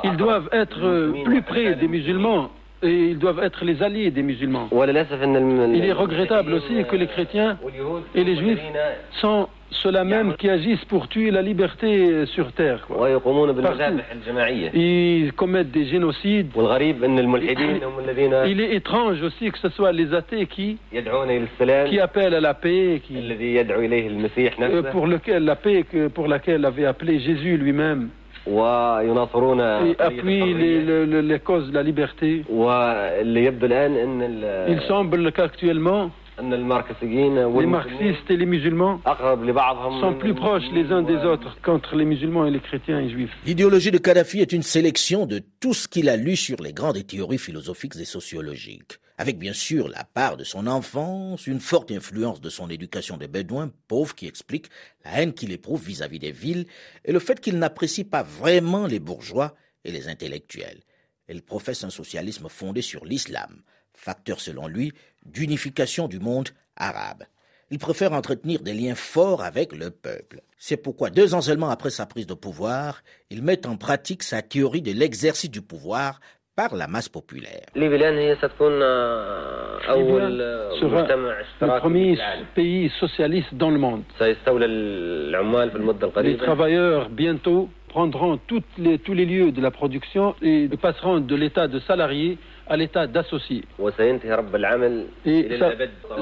qu'ils 0.00 0.16
doivent 0.16 0.48
être 0.50 1.12
plus 1.24 1.42
près 1.42 1.76
des 1.76 1.86
musulmans 1.86 2.50
et 2.82 3.10
ils 3.10 3.18
doivent 3.18 3.42
être 3.42 3.64
les 3.64 3.82
alliés 3.82 4.10
des 4.10 4.22
musulmans. 4.22 4.68
Il 4.72 5.84
est 5.84 5.92
regrettable 5.92 6.52
aussi 6.54 6.84
que 6.84 6.96
les 6.96 7.06
chrétiens 7.06 7.58
et 8.14 8.24
les 8.24 8.36
juifs 8.36 8.62
sont 9.20 9.48
ceux-là 9.70 10.04
même 10.04 10.34
qui 10.36 10.48
agissent 10.48 10.84
pour 10.86 11.08
tuer 11.08 11.30
la 11.30 11.42
liberté 11.42 12.24
sur 12.26 12.52
terre. 12.52 12.86
Ils 14.74 15.32
commettent 15.34 15.70
des 15.70 15.86
génocides. 15.86 16.50
Il 18.46 18.60
est 18.60 18.74
étrange 18.74 19.22
aussi 19.22 19.50
que 19.50 19.58
ce 19.58 19.68
soit 19.70 19.92
les 19.92 20.14
athées 20.14 20.46
qui, 20.46 20.78
qui 21.88 22.00
appellent 22.00 22.34
à 22.34 22.40
la 22.40 22.54
paix, 22.54 23.02
qui, 23.04 23.16
euh, 24.60 24.82
pour 24.90 25.06
lequel, 25.06 25.44
la 25.44 25.56
paix 25.56 25.84
pour 26.14 26.28
laquelle 26.28 26.64
avait 26.64 26.86
appelé 26.86 27.18
Jésus 27.20 27.56
lui-même. 27.56 28.08
Et 29.86 30.00
appuient 30.00 30.54
les, 30.54 31.06
les, 31.06 31.22
les, 31.22 31.38
causes 31.40 31.68
de 31.68 31.74
la 31.74 31.82
liberté. 31.82 32.44
Il 34.68 34.80
semble 34.88 35.32
qu'actuellement, 35.32 36.10
les 36.40 37.66
marxistes 37.66 38.30
et 38.30 38.36
les 38.36 38.46
musulmans 38.46 39.00
sont 40.00 40.14
plus 40.14 40.34
proches 40.34 40.64
les 40.72 40.90
uns 40.92 41.02
des 41.02 41.18
autres 41.18 41.56
qu'entre 41.62 41.96
les 41.96 42.04
musulmans 42.04 42.46
et 42.46 42.50
les 42.50 42.60
chrétiens 42.60 43.00
et 43.00 43.10
juifs. 43.10 43.36
L'idéologie 43.46 43.90
de 43.90 43.98
Kadhafi 43.98 44.40
est 44.40 44.52
une 44.52 44.62
sélection 44.62 45.26
de 45.26 45.40
tout 45.60 45.74
ce 45.74 45.88
qu'il 45.88 46.08
a 46.08 46.16
lu 46.16 46.36
sur 46.36 46.62
les 46.62 46.72
grandes 46.72 47.04
théories 47.06 47.38
philosophiques 47.38 47.96
et 48.00 48.04
sociologiques 48.04 48.98
avec 49.18 49.36
bien 49.36 49.52
sûr 49.52 49.88
la 49.88 50.04
part 50.04 50.36
de 50.36 50.44
son 50.44 50.66
enfance, 50.68 51.46
une 51.46 51.60
forte 51.60 51.90
influence 51.90 52.40
de 52.40 52.48
son 52.48 52.70
éducation 52.70 53.16
de 53.16 53.26
bédouin 53.26 53.72
pauvre 53.88 54.14
qui 54.14 54.26
explique 54.26 54.70
la 55.04 55.20
haine 55.20 55.34
qu'il 55.34 55.52
éprouve 55.52 55.84
vis-à-vis 55.84 56.20
des 56.20 56.32
villes 56.32 56.66
et 57.04 57.12
le 57.12 57.18
fait 57.18 57.40
qu'il 57.40 57.58
n'apprécie 57.58 58.04
pas 58.04 58.22
vraiment 58.22 58.86
les 58.86 59.00
bourgeois 59.00 59.56
et 59.84 59.90
les 59.90 60.08
intellectuels. 60.08 60.82
Il 61.28 61.42
professe 61.42 61.84
un 61.84 61.90
socialisme 61.90 62.48
fondé 62.48 62.80
sur 62.80 63.04
l'islam, 63.04 63.62
facteur 63.92 64.40
selon 64.40 64.68
lui 64.68 64.92
d'unification 65.26 66.08
du 66.08 66.20
monde 66.20 66.50
arabe. 66.76 67.24
Il 67.70 67.78
préfère 67.78 68.12
entretenir 68.12 68.62
des 68.62 68.72
liens 68.72 68.94
forts 68.94 69.42
avec 69.42 69.72
le 69.72 69.90
peuple. 69.90 70.40
C'est 70.56 70.78
pourquoi 70.78 71.10
deux 71.10 71.34
ans 71.34 71.42
seulement 71.42 71.68
après 71.68 71.90
sa 71.90 72.06
prise 72.06 72.26
de 72.26 72.34
pouvoir, 72.34 73.02
il 73.28 73.42
met 73.42 73.66
en 73.66 73.76
pratique 73.76 74.22
sa 74.22 74.40
théorie 74.40 74.80
de 74.80 74.92
l'exercice 74.92 75.50
du 75.50 75.60
pouvoir 75.60 76.20
par 76.58 76.74
la 76.74 76.88
masse 76.88 77.08
populaire. 77.08 77.66
sera 80.80 81.76
le 81.76 81.78
premier 81.78 82.18
pays 82.56 82.88
socialiste 82.98 83.54
dans 83.54 83.70
le 83.70 83.78
monde. 83.78 84.02
Les 86.20 86.36
travailleurs 86.36 87.10
bientôt 87.10 87.68
prendront 87.86 88.40
toutes 88.48 88.64
les, 88.76 88.98
tous 88.98 89.14
les 89.14 89.24
lieux 89.24 89.52
de 89.52 89.60
la 89.60 89.70
production 89.70 90.34
et 90.42 90.68
passeront 90.82 91.20
de 91.20 91.36
l'état 91.36 91.68
de 91.68 91.78
salarié 91.78 92.38
à 92.66 92.76
l'état 92.76 93.06
d'associé. 93.06 93.62
Et 95.24 95.48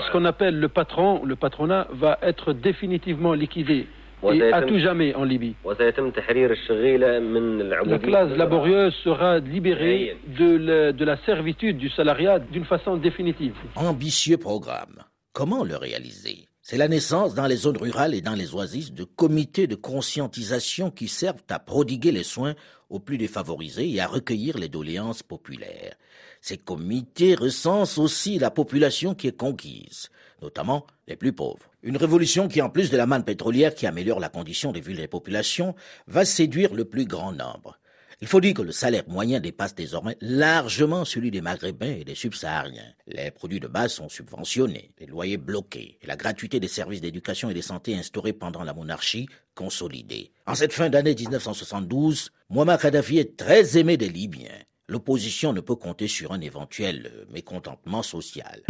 ce 0.02 0.12
qu'on 0.12 0.26
appelle 0.26 0.60
le 0.60 0.68
patron, 0.68 1.24
le 1.24 1.36
patronat, 1.36 1.88
va 1.92 2.18
être 2.20 2.52
définitivement 2.52 3.32
liquidé 3.32 3.86
à 4.28 4.62
tout 4.62 4.78
jamais 4.78 5.14
en 5.14 5.24
Libye. 5.24 5.54
La 5.64 7.98
classe 7.98 8.36
laborieuse 8.36 8.94
sera 9.04 9.38
libérée 9.38 10.16
de, 10.38 10.92
de 10.92 11.04
la 11.04 11.16
servitude 11.24 11.78
du 11.78 11.90
salariat 11.90 12.38
d'une 12.38 12.64
façon 12.64 12.96
définitive. 12.96 13.54
Ambitieux 13.74 14.38
programme. 14.38 15.02
Comment 15.32 15.64
le 15.64 15.76
réaliser? 15.76 16.48
C'est 16.62 16.78
la 16.78 16.88
naissance 16.88 17.34
dans 17.34 17.46
les 17.46 17.56
zones 17.56 17.76
rurales 17.76 18.14
et 18.14 18.22
dans 18.22 18.34
les 18.34 18.54
oasis 18.54 18.92
de 18.92 19.04
comités 19.04 19.68
de 19.68 19.76
conscientisation 19.76 20.90
qui 20.90 21.06
servent 21.06 21.44
à 21.48 21.60
prodiguer 21.60 22.10
les 22.10 22.24
soins 22.24 22.54
aux 22.90 22.98
plus 22.98 23.18
défavorisés 23.18 23.88
et 23.88 24.00
à 24.00 24.08
recueillir 24.08 24.58
les 24.58 24.68
doléances 24.68 25.22
populaires. 25.22 25.94
Ces 26.40 26.58
comités 26.58 27.34
recensent 27.34 27.98
aussi 27.98 28.38
la 28.38 28.50
population 28.50 29.14
qui 29.14 29.28
est 29.28 29.36
conquise, 29.36 30.10
notamment 30.42 30.86
les 31.08 31.16
plus 31.16 31.32
pauvres. 31.32 31.70
Une 31.82 31.96
révolution 31.96 32.48
qui, 32.48 32.60
en 32.62 32.70
plus 32.70 32.90
de 32.90 32.96
la 32.96 33.06
manne 33.06 33.24
pétrolière 33.24 33.74
qui 33.74 33.86
améliore 33.86 34.20
la 34.20 34.28
condition 34.28 34.72
de 34.72 34.80
vie 34.80 34.94
des 34.94 35.08
populations, 35.08 35.74
va 36.06 36.24
séduire 36.24 36.74
le 36.74 36.84
plus 36.84 37.04
grand 37.04 37.32
nombre. 37.32 37.78
Il 38.22 38.28
faut 38.28 38.40
dire 38.40 38.54
que 38.54 38.62
le 38.62 38.72
salaire 38.72 39.04
moyen 39.08 39.40
dépasse 39.40 39.74
désormais 39.74 40.16
largement 40.22 41.04
celui 41.04 41.30
des 41.30 41.42
Maghrébins 41.42 41.96
et 41.98 42.04
des 42.04 42.14
Subsahariens. 42.14 42.94
Les 43.06 43.30
produits 43.30 43.60
de 43.60 43.68
base 43.68 43.92
sont 43.92 44.08
subventionnés, 44.08 44.90
les 44.98 45.04
loyers 45.04 45.36
bloqués, 45.36 45.98
et 46.00 46.06
la 46.06 46.16
gratuité 46.16 46.58
des 46.58 46.66
services 46.66 47.02
d'éducation 47.02 47.50
et 47.50 47.54
de 47.54 47.60
santé 47.60 47.94
instaurés 47.94 48.32
pendant 48.32 48.64
la 48.64 48.72
monarchie 48.72 49.28
consolidée. 49.54 50.32
En 50.46 50.54
cette 50.54 50.72
fin 50.72 50.88
d'année 50.88 51.14
1972, 51.14 52.30
Muammar 52.48 52.78
Kadhafi 52.78 53.18
est 53.18 53.36
très 53.36 53.76
aimé 53.76 53.98
des 53.98 54.08
Libyens. 54.08 54.64
L'opposition 54.88 55.52
ne 55.52 55.60
peut 55.60 55.76
compter 55.76 56.08
sur 56.08 56.32
un 56.32 56.40
éventuel 56.40 57.26
mécontentement 57.30 58.02
social. 58.02 58.62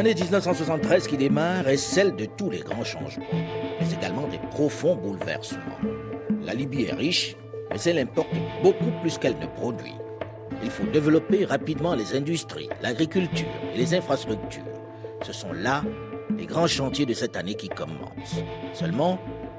L'année 0.00 0.14
1973 0.14 1.08
qui 1.08 1.18
démarre 1.18 1.68
est 1.68 1.76
celle 1.76 2.16
de 2.16 2.24
tous 2.24 2.48
les 2.48 2.60
grands 2.60 2.84
changements, 2.84 3.26
mais 3.32 3.92
également 3.92 4.26
des 4.28 4.38
profonds 4.38 4.96
bouleversements. 4.96 5.76
La 6.42 6.54
Libye 6.54 6.84
est 6.84 6.94
riche, 6.94 7.36
mais 7.70 7.78
elle 7.82 7.98
importe 7.98 8.30
beaucoup 8.62 8.92
plus 9.02 9.18
qu'elle 9.18 9.38
ne 9.38 9.46
produit. 9.46 9.92
Il 10.64 10.70
faut 10.70 10.86
développer 10.86 11.44
rapidement 11.44 11.94
les 11.94 12.16
industries, 12.16 12.70
l'agriculture 12.80 13.46
et 13.74 13.76
les 13.76 13.92
infrastructures. 13.92 14.64
Ce 15.22 15.34
sont 15.34 15.52
là 15.52 15.84
les 16.34 16.46
grands 16.46 16.66
chantiers 16.66 17.04
de 17.04 17.12
cette 17.12 17.36
année 17.36 17.54
qui 17.54 17.68
commencent. 17.68 18.40
Seulement, 18.72 19.18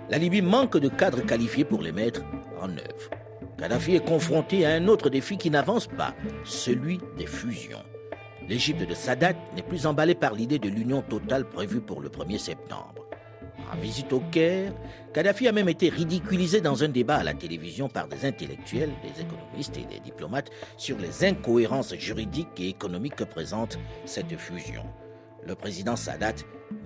la 0.09 0.17
Libye 0.17 0.41
manque 0.41 0.79
de 0.79 0.89
cadres 0.89 1.23
qualifiés 1.23 1.65
pour 1.65 1.83
les 1.83 1.91
mettre 1.91 2.23
en 2.59 2.69
œuvre. 2.69 3.11
Kadhafi 3.59 3.93
est 3.93 4.07
confronté 4.07 4.65
à 4.65 4.71
un 4.71 4.87
autre 4.87 5.11
défi 5.11 5.37
qui 5.37 5.51
n'avance 5.51 5.85
pas, 5.85 6.15
celui 6.45 6.99
des 7.15 7.27
fusions. 7.27 7.83
L'Égypte 8.49 8.87
de 8.87 8.93
Sadat 8.93 9.33
n'est 9.55 9.61
plus 9.61 9.85
emballée 9.85 10.15
par 10.15 10.33
l'idée 10.33 10.59
de 10.59 10.69
l'union 10.69 11.01
totale 11.01 11.45
prévue 11.45 11.81
pour 11.81 12.01
le 12.01 12.09
1er 12.09 12.37
septembre. 12.37 13.05
En 13.71 13.77
visite 13.77 14.11
au 14.11 14.19
Caire, 14.31 14.73
Kadhafi 15.13 15.47
a 15.47 15.51
même 15.53 15.69
été 15.69 15.87
ridiculisé 15.89 16.59
dans 16.59 16.83
un 16.83 16.89
débat 16.89 17.17
à 17.17 17.23
la 17.23 17.33
télévision 17.33 17.87
par 17.87 18.07
des 18.07 18.25
intellectuels, 18.25 18.91
des 19.01 19.21
économistes 19.21 19.77
et 19.77 19.85
des 19.85 19.99
diplomates 20.01 20.49
sur 20.75 20.97
les 20.97 21.23
incohérences 21.23 21.95
juridiques 21.95 22.59
et 22.59 22.67
économiques 22.67 23.15
que 23.15 23.23
présente 23.23 23.79
cette 24.05 24.35
fusion. 24.37 24.83
Le 25.47 25.55
président 25.55 25.95
Sadat 25.95 26.35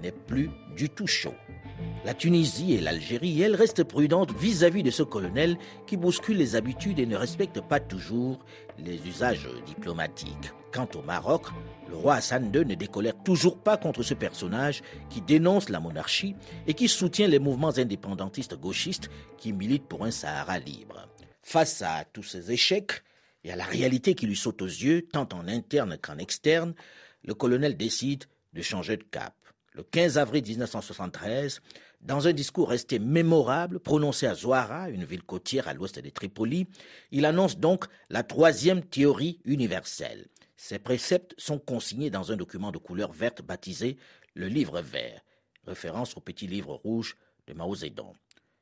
n'est 0.03 0.11
plus 0.11 0.51
du 0.75 0.89
tout 0.89 1.07
chaud. 1.07 1.33
La 2.05 2.13
Tunisie 2.13 2.73
et 2.73 2.81
l'Algérie, 2.81 3.41
elles, 3.41 3.55
restent 3.55 3.83
prudentes 3.83 4.31
vis-à-vis 4.37 4.83
de 4.83 4.91
ce 4.91 5.03
colonel 5.03 5.57
qui 5.87 5.97
bouscule 5.97 6.37
les 6.37 6.55
habitudes 6.55 6.99
et 6.99 7.05
ne 7.05 7.15
respecte 7.17 7.61
pas 7.61 7.79
toujours 7.79 8.39
les 8.77 9.07
usages 9.07 9.49
diplomatiques. 9.65 10.51
Quant 10.71 10.87
au 10.95 11.01
Maroc, 11.01 11.47
le 11.89 11.95
roi 11.95 12.15
Hassan 12.15 12.51
II 12.53 12.65
ne 12.65 12.75
décolère 12.75 13.21
toujours 13.23 13.57
pas 13.57 13.77
contre 13.77 14.03
ce 14.03 14.13
personnage 14.13 14.83
qui 15.09 15.21
dénonce 15.21 15.69
la 15.69 15.79
monarchie 15.79 16.35
et 16.67 16.73
qui 16.73 16.87
soutient 16.87 17.27
les 17.27 17.39
mouvements 17.39 17.77
indépendantistes 17.77 18.59
gauchistes 18.59 19.09
qui 19.37 19.51
militent 19.51 19.87
pour 19.87 20.05
un 20.05 20.11
Sahara 20.11 20.59
libre. 20.59 21.07
Face 21.41 21.81
à 21.81 22.05
tous 22.11 22.23
ces 22.23 22.51
échecs 22.51 23.03
et 23.43 23.51
à 23.51 23.55
la 23.55 23.65
réalité 23.65 24.15
qui 24.15 24.27
lui 24.27 24.35
saute 24.35 24.61
aux 24.61 24.67
yeux, 24.67 25.07
tant 25.11 25.27
en 25.33 25.47
interne 25.47 25.97
qu'en 26.01 26.17
externe, 26.17 26.73
le 27.23 27.33
colonel 27.33 27.77
décide 27.77 28.25
de 28.53 28.61
changer 28.61 28.97
de 28.97 29.03
cap. 29.03 29.33
Le 29.75 29.83
15 29.83 30.17
avril 30.17 30.43
1973, 30.47 31.61
dans 32.01 32.27
un 32.27 32.33
discours 32.33 32.69
resté 32.69 32.97
mémorable 32.97 33.79
prononcé 33.79 34.25
à 34.25 34.33
Zouara, 34.33 34.89
une 34.89 35.03
ville 35.03 35.23
côtière 35.23 35.67
à 35.67 35.73
l'ouest 35.73 35.99
de 35.99 36.09
Tripoli, 36.09 36.67
il 37.11 37.25
annonce 37.25 37.57
donc 37.57 37.85
la 38.09 38.23
troisième 38.23 38.83
théorie 38.83 39.39
universelle. 39.43 40.27
Ces 40.55 40.79
préceptes 40.79 41.35
sont 41.37 41.59
consignés 41.59 42.09
dans 42.09 42.31
un 42.31 42.37
document 42.37 42.71
de 42.71 42.77
couleur 42.77 43.11
verte 43.11 43.41
baptisé 43.41 43.97
le 44.33 44.47
livre 44.47 44.81
vert, 44.81 45.21
référence 45.67 46.15
au 46.15 46.21
petit 46.21 46.47
livre 46.47 46.75
rouge 46.75 47.17
de 47.47 47.53
Mao 47.53 47.75
Zedong. 47.75 48.13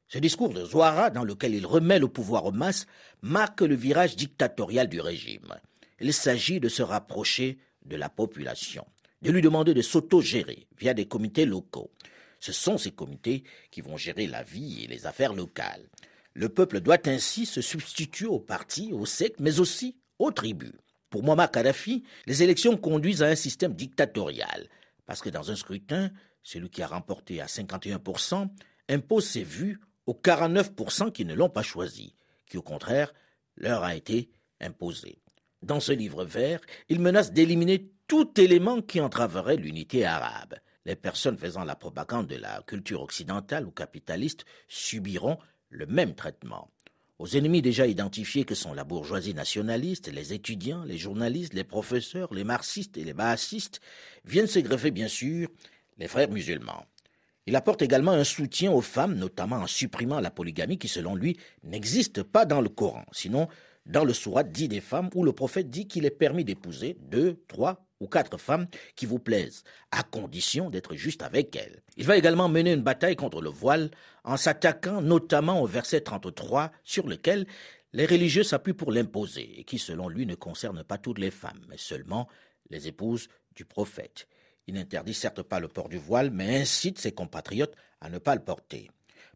Ce 0.07 0.17
discours 0.17 0.53
de 0.53 0.65
Zouara, 0.65 1.11
dans 1.11 1.23
lequel 1.23 1.53
il 1.53 1.65
remet 1.65 1.99
le 1.99 2.07
pouvoir 2.07 2.45
aux 2.45 2.51
masses, 2.51 2.87
marque 3.21 3.61
le 3.61 3.75
virage 3.75 4.15
dictatorial 4.15 4.87
du 4.87 4.99
régime. 4.99 5.55
Il 5.99 6.13
s'agit 6.13 6.59
de 6.59 6.69
se 6.69 6.81
rapprocher 6.81 7.59
de 7.85 7.95
la 7.95 8.09
population, 8.09 8.85
de 9.23 9.31
lui 9.31 9.41
demander 9.41 9.73
de 9.73 9.81
s'auto-gérer 9.81 10.67
via 10.77 10.93
des 10.93 11.07
comités 11.07 11.45
locaux. 11.45 11.91
Ce 12.39 12.51
sont 12.51 12.77
ces 12.77 12.91
comités 12.91 13.43
qui 13.71 13.81
vont 13.81 13.97
gérer 13.97 14.27
la 14.27 14.43
vie 14.43 14.83
et 14.83 14.87
les 14.87 15.05
affaires 15.05 15.33
locales. 15.33 15.89
Le 16.33 16.49
peuple 16.49 16.81
doit 16.81 17.07
ainsi 17.07 17.45
se 17.45 17.61
substituer 17.61 18.25
aux 18.25 18.39
partis, 18.39 18.91
aux 18.91 19.05
sectes, 19.05 19.39
mais 19.39 19.59
aussi 19.59 19.95
aux 20.19 20.31
tribus. 20.31 20.73
Pour 21.09 21.23
Muammar 21.23 21.51
Kadhafi, 21.51 22.03
les 22.25 22.43
élections 22.43 22.75
conduisent 22.75 23.23
à 23.23 23.27
un 23.27 23.35
système 23.35 23.73
dictatorial, 23.73 24.67
parce 25.05 25.21
que 25.21 25.29
dans 25.29 25.51
un 25.51 25.55
scrutin, 25.55 26.11
celui 26.41 26.69
qui 26.69 26.81
a 26.81 26.87
remporté 26.87 27.39
à 27.39 27.45
51% 27.45 28.49
impose 28.89 29.25
ses 29.25 29.43
vues 29.43 29.79
aux 30.05 30.19
49% 30.21 31.11
qui 31.11 31.23
ne 31.23 31.33
l'ont 31.33 31.49
pas 31.49 31.63
choisi, 31.63 32.15
qui 32.49 32.57
au 32.57 32.61
contraire 32.61 33.13
leur 33.55 33.83
a 33.83 33.95
été 33.95 34.29
imposé. 34.59 35.19
Dans 35.61 35.79
ce 35.79 35.93
livre 35.93 36.25
vert, 36.25 36.59
il 36.89 36.99
menace 36.99 37.31
d'éliminer 37.31 37.92
tout 38.13 38.39
élément 38.39 38.79
qui 38.83 39.01
entraverait 39.01 39.55
l'unité 39.55 40.05
arabe. 40.05 40.53
Les 40.85 40.95
personnes 40.95 41.35
faisant 41.35 41.63
la 41.63 41.75
propagande 41.75 42.27
de 42.27 42.35
la 42.35 42.61
culture 42.61 43.01
occidentale 43.01 43.65
ou 43.65 43.71
capitaliste 43.71 44.45
subiront 44.67 45.39
le 45.71 45.87
même 45.87 46.13
traitement. 46.13 46.69
Aux 47.17 47.25
ennemis 47.29 47.63
déjà 47.63 47.87
identifiés 47.87 48.43
que 48.43 48.53
sont 48.53 48.75
la 48.75 48.83
bourgeoisie 48.83 49.33
nationaliste, 49.33 50.11
les 50.13 50.31
étudiants, 50.31 50.83
les 50.83 50.99
journalistes, 50.99 51.55
les 51.55 51.63
professeurs, 51.63 52.31
les 52.35 52.43
marxistes 52.43 52.97
et 52.97 53.03
les 53.03 53.13
baassistes, 53.13 53.81
viennent 54.25 54.45
se 54.45 54.59
greffer 54.59 54.91
bien 54.91 55.07
sûr 55.07 55.49
les 55.97 56.07
frères 56.07 56.29
musulmans. 56.29 56.85
Il 57.47 57.55
apporte 57.55 57.81
également 57.81 58.11
un 58.11 58.23
soutien 58.23 58.71
aux 58.71 58.81
femmes, 58.81 59.15
notamment 59.15 59.55
en 59.55 59.65
supprimant 59.65 60.19
la 60.19 60.29
polygamie 60.29 60.77
qui, 60.77 60.87
selon 60.87 61.15
lui, 61.15 61.39
n'existe 61.63 62.21
pas 62.21 62.45
dans 62.45 62.61
le 62.61 62.69
Coran, 62.69 63.05
sinon 63.11 63.47
dans 63.87 64.05
le 64.05 64.13
Sourate 64.13 64.51
dit 64.51 64.67
des 64.67 64.81
femmes 64.81 65.09
où 65.15 65.23
le 65.23 65.33
prophète 65.33 65.71
dit 65.71 65.87
qu'il 65.87 66.05
est 66.05 66.11
permis 66.11 66.45
d'épouser 66.45 66.95
deux, 67.09 67.41
trois 67.47 67.82
quatre 68.07 68.37
femmes 68.37 68.67
qui 68.95 69.05
vous 69.05 69.19
plaisent, 69.19 69.63
à 69.91 70.03
condition 70.03 70.69
d'être 70.69 70.95
juste 70.95 71.21
avec 71.21 71.55
elles. 71.55 71.81
Il 71.97 72.05
va 72.05 72.17
également 72.17 72.49
mener 72.49 72.73
une 72.73 72.81
bataille 72.81 73.15
contre 73.15 73.41
le 73.41 73.49
voile 73.49 73.91
en 74.23 74.37
s'attaquant 74.37 75.01
notamment 75.01 75.61
au 75.61 75.67
verset 75.67 76.01
33 76.01 76.71
sur 76.83 77.07
lequel 77.07 77.45
les 77.93 78.05
religieux 78.05 78.43
s'appuient 78.43 78.73
pour 78.73 78.91
l'imposer 78.91 79.59
et 79.59 79.63
qui, 79.63 79.77
selon 79.77 80.09
lui, 80.09 80.25
ne 80.25 80.35
concerne 80.35 80.83
pas 80.83 80.97
toutes 80.97 81.19
les 81.19 81.31
femmes, 81.31 81.63
mais 81.69 81.77
seulement 81.77 82.27
les 82.69 82.87
épouses 82.87 83.29
du 83.55 83.65
prophète. 83.65 84.27
Il 84.65 84.75
n'interdit 84.75 85.13
certes 85.13 85.43
pas 85.43 85.59
le 85.59 85.67
port 85.67 85.89
du 85.89 85.97
voile, 85.97 86.31
mais 86.31 86.61
incite 86.61 86.97
ses 86.97 87.11
compatriotes 87.11 87.75
à 88.01 88.09
ne 88.09 88.17
pas 88.17 88.35
le 88.35 88.43
porter. 88.43 88.89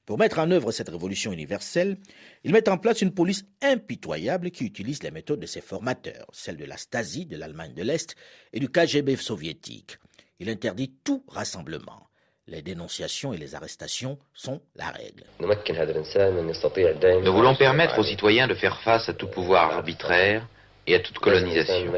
Pour 0.08 0.18
mettre 0.18 0.40
en 0.40 0.50
œuvre 0.52 0.72
cette 0.72 0.88
révolution 0.88 1.34
universelle, 1.34 1.98
il 2.46 2.54
met 2.54 2.70
en 2.70 2.78
place 2.78 3.02
une 3.02 3.14
police 3.14 3.44
impitoyable 3.62 4.52
qui 4.52 4.64
utilise 4.64 5.04
les 5.04 5.12
méthodes 5.12 5.42
de 5.42 5.46
ses 5.46 5.60
formateurs, 5.60 6.26
celles 6.32 6.56
de 6.56 6.64
la 6.64 6.78
Stasi 6.78 7.26
de 7.26 7.36
l'Allemagne 7.36 7.74
de 7.74 7.84
l'Est 7.84 8.16
et 8.54 8.62
du 8.62 8.70
KGB 8.70 9.18
soviétique. 9.18 9.98
Il 10.40 10.50
interdit 10.50 10.94
tout 11.04 11.26
rassemblement. 11.28 12.08
Les 12.48 12.62
dénonciations 12.62 13.34
et 13.34 13.38
les 13.38 13.54
arrestations 13.54 14.18
sont 14.34 14.62
la 14.78 14.92
règle. 14.92 15.26
Nous 15.42 17.34
voulons 17.34 17.56
permettre 17.56 18.00
aux 18.00 18.04
citoyens 18.06 18.48
de 18.48 18.56
faire 18.56 18.80
face 18.84 19.10
à 19.10 19.14
tout 19.14 19.28
pouvoir 19.28 19.74
arbitraire 19.74 20.48
et 20.88 20.96
à 20.96 21.00
toute 21.02 21.20
colonisation. 21.20 21.92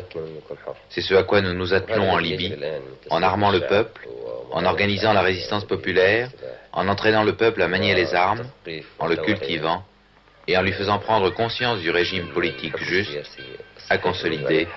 C'est 0.89 1.01
ce 1.01 1.13
à 1.13 1.21
quoi 1.21 1.41
nous 1.41 1.53
nous 1.53 1.75
attelons 1.75 2.09
en 2.09 2.17
Libye, 2.17 2.55
en 3.11 3.21
armant 3.21 3.51
le 3.51 3.67
peuple, 3.67 4.09
en 4.51 4.65
organisant 4.65 5.13
la 5.13 5.21
résistance 5.21 5.65
populaire, 5.65 6.31
en 6.73 6.87
entraînant 6.87 7.23
le 7.23 7.35
peuple 7.35 7.61
à 7.61 7.67
manier 7.67 7.95
les 7.95 8.13
armes, 8.13 8.43
en 8.99 9.07
le 9.07 9.17
cultivant 9.17 9.83
et 10.47 10.57
en 10.57 10.61
lui 10.61 10.73
faisant 10.73 10.99
prendre 10.99 11.29
conscience 11.29 11.79
du 11.79 11.91
régime 11.91 12.29
politique 12.29 12.77
juste 12.77 13.19
à 13.89 13.97
consolider 13.97 14.67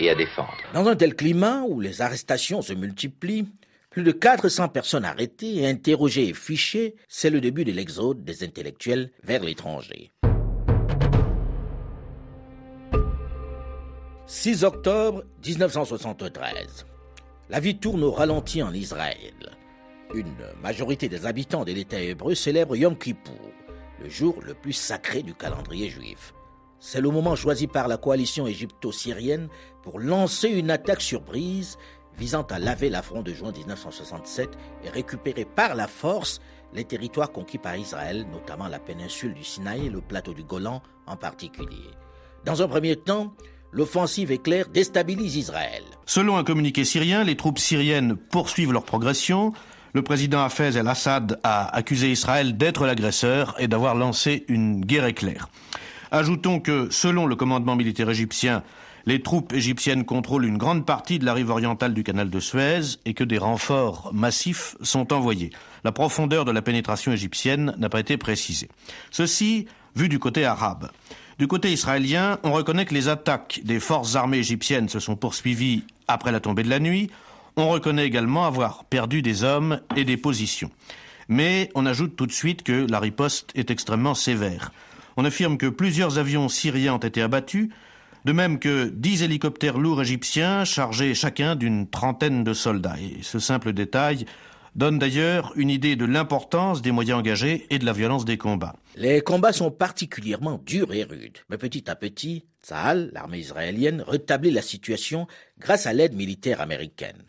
et 0.00 0.10
à 0.10 0.14
défendre. 0.14 0.56
Dans 0.74 0.86
un 0.86 0.96
tel 0.96 1.14
climat 1.14 1.62
où 1.66 1.80
les 1.80 2.02
arrestations 2.02 2.62
se 2.62 2.72
multiplient, 2.72 3.46
plus 3.90 4.02
de 4.02 4.12
400 4.12 4.68
personnes 4.68 5.04
arrêtées, 5.04 5.66
interrogées 5.66 6.28
et 6.28 6.34
fichées, 6.34 6.94
c'est 7.08 7.30
le 7.30 7.40
début 7.40 7.64
de 7.64 7.72
l'exode 7.72 8.24
des 8.24 8.42
intellectuels 8.42 9.10
vers 9.22 9.42
l'étranger. 9.42 10.10
6 14.26 14.64
octobre 14.64 15.24
1973. 15.46 16.86
La 17.50 17.60
vie 17.60 17.76
tourne 17.76 18.02
au 18.02 18.10
ralenti 18.10 18.62
en 18.62 18.72
Israël. 18.72 19.34
Une 20.14 20.34
majorité 20.62 21.08
des 21.08 21.24
habitants 21.24 21.64
de 21.64 21.72
l'État 21.72 22.00
hébreu 22.00 22.34
célèbre 22.34 22.76
Yom 22.76 22.96
Kippour, 22.98 23.34
le 24.02 24.10
jour 24.10 24.36
le 24.42 24.52
plus 24.52 24.74
sacré 24.74 25.22
du 25.22 25.32
calendrier 25.32 25.88
juif. 25.88 26.34
C'est 26.80 27.00
le 27.00 27.08
moment 27.08 27.34
choisi 27.34 27.66
par 27.66 27.88
la 27.88 27.96
coalition 27.96 28.46
égypto-syrienne 28.46 29.48
pour 29.82 30.00
lancer 30.00 30.48
une 30.48 30.70
attaque 30.70 31.00
surprise 31.00 31.78
visant 32.18 32.42
à 32.42 32.58
laver 32.58 32.90
l'affront 32.90 33.22
de 33.22 33.32
juin 33.32 33.52
1967 33.52 34.50
et 34.84 34.90
récupérer 34.90 35.46
par 35.46 35.74
la 35.74 35.88
force 35.88 36.40
les 36.74 36.84
territoires 36.84 37.32
conquis 37.32 37.58
par 37.58 37.76
Israël, 37.76 38.26
notamment 38.30 38.68
la 38.68 38.78
péninsule 38.78 39.32
du 39.32 39.44
Sinaï 39.44 39.86
et 39.86 39.90
le 39.90 40.02
plateau 40.02 40.34
du 40.34 40.42
Golan 40.42 40.82
en 41.06 41.16
particulier. 41.16 41.90
Dans 42.44 42.60
un 42.60 42.68
premier 42.68 42.96
temps, 42.96 43.32
l'offensive 43.70 44.30
éclair 44.30 44.68
déstabilise 44.68 45.36
Israël. 45.36 45.84
Selon 46.04 46.36
un 46.36 46.44
communiqué 46.44 46.84
syrien, 46.84 47.24
les 47.24 47.36
troupes 47.36 47.58
syriennes 47.58 48.16
poursuivent 48.16 48.72
leur 48.72 48.84
progression. 48.84 49.52
Le 49.94 50.00
président 50.00 50.42
Hafez 50.42 50.78
el-Assad 50.78 51.38
a 51.42 51.74
accusé 51.76 52.10
Israël 52.10 52.56
d'être 52.56 52.86
l'agresseur 52.86 53.54
et 53.58 53.68
d'avoir 53.68 53.94
lancé 53.94 54.46
une 54.48 54.80
guerre 54.80 55.04
éclair. 55.04 55.50
Ajoutons 56.10 56.60
que, 56.60 56.88
selon 56.90 57.26
le 57.26 57.36
commandement 57.36 57.76
militaire 57.76 58.08
égyptien, 58.08 58.62
les 59.04 59.20
troupes 59.20 59.52
égyptiennes 59.52 60.06
contrôlent 60.06 60.46
une 60.46 60.56
grande 60.56 60.86
partie 60.86 61.18
de 61.18 61.26
la 61.26 61.34
rive 61.34 61.50
orientale 61.50 61.92
du 61.92 62.04
canal 62.04 62.30
de 62.30 62.40
Suez 62.40 62.98
et 63.04 63.12
que 63.12 63.24
des 63.24 63.36
renforts 63.36 64.10
massifs 64.14 64.76
sont 64.80 65.12
envoyés. 65.12 65.50
La 65.84 65.92
profondeur 65.92 66.46
de 66.46 66.52
la 66.52 66.62
pénétration 66.62 67.12
égyptienne 67.12 67.74
n'a 67.76 67.90
pas 67.90 68.00
été 68.00 68.16
précisée. 68.16 68.68
Ceci 69.10 69.66
vu 69.94 70.08
du 70.08 70.18
côté 70.18 70.46
arabe. 70.46 70.90
Du 71.38 71.48
côté 71.48 71.70
israélien, 71.70 72.38
on 72.44 72.52
reconnaît 72.52 72.86
que 72.86 72.94
les 72.94 73.08
attaques 73.08 73.60
des 73.64 73.80
forces 73.80 74.16
armées 74.16 74.38
égyptiennes 74.38 74.88
se 74.88 75.00
sont 75.00 75.16
poursuivies 75.16 75.84
après 76.08 76.32
la 76.32 76.40
tombée 76.40 76.62
de 76.62 76.70
la 76.70 76.78
nuit. 76.78 77.10
On 77.56 77.68
reconnaît 77.68 78.06
également 78.06 78.46
avoir 78.46 78.84
perdu 78.84 79.20
des 79.20 79.44
hommes 79.44 79.80
et 79.94 80.04
des 80.04 80.16
positions. 80.16 80.70
Mais 81.28 81.70
on 81.74 81.86
ajoute 81.86 82.16
tout 82.16 82.26
de 82.26 82.32
suite 82.32 82.62
que 82.62 82.86
la 82.88 82.98
riposte 82.98 83.50
est 83.54 83.70
extrêmement 83.70 84.14
sévère. 84.14 84.72
On 85.16 85.24
affirme 85.24 85.58
que 85.58 85.66
plusieurs 85.66 86.18
avions 86.18 86.48
syriens 86.48 86.94
ont 86.94 86.98
été 86.98 87.20
abattus, 87.20 87.68
de 88.24 88.32
même 88.32 88.58
que 88.58 88.88
dix 88.88 89.22
hélicoptères 89.22 89.78
lourds 89.78 90.00
égyptiens 90.00 90.64
chargés 90.64 91.14
chacun 91.14 91.54
d'une 91.54 91.88
trentaine 91.88 92.44
de 92.44 92.54
soldats. 92.54 92.96
Et 93.00 93.22
ce 93.22 93.38
simple 93.38 93.72
détail 93.72 94.24
donne 94.74 94.98
d'ailleurs 94.98 95.52
une 95.56 95.68
idée 95.68 95.96
de 95.96 96.06
l'importance 96.06 96.80
des 96.80 96.92
moyens 96.92 97.18
engagés 97.18 97.66
et 97.68 97.78
de 97.78 97.84
la 97.84 97.92
violence 97.92 98.24
des 98.24 98.38
combats. 98.38 98.76
Les 98.96 99.20
combats 99.20 99.52
sont 99.52 99.70
particulièrement 99.70 100.60
durs 100.64 100.94
et 100.94 101.04
rudes, 101.04 101.38
mais 101.50 101.58
petit 101.58 101.90
à 101.90 101.96
petit, 101.96 102.46
Tsahal, 102.62 103.10
l'armée 103.12 103.40
israélienne, 103.40 104.02
rétablit 104.06 104.50
la 104.50 104.62
situation 104.62 105.26
grâce 105.58 105.86
à 105.86 105.92
l'aide 105.92 106.14
militaire 106.14 106.62
américaine. 106.62 107.22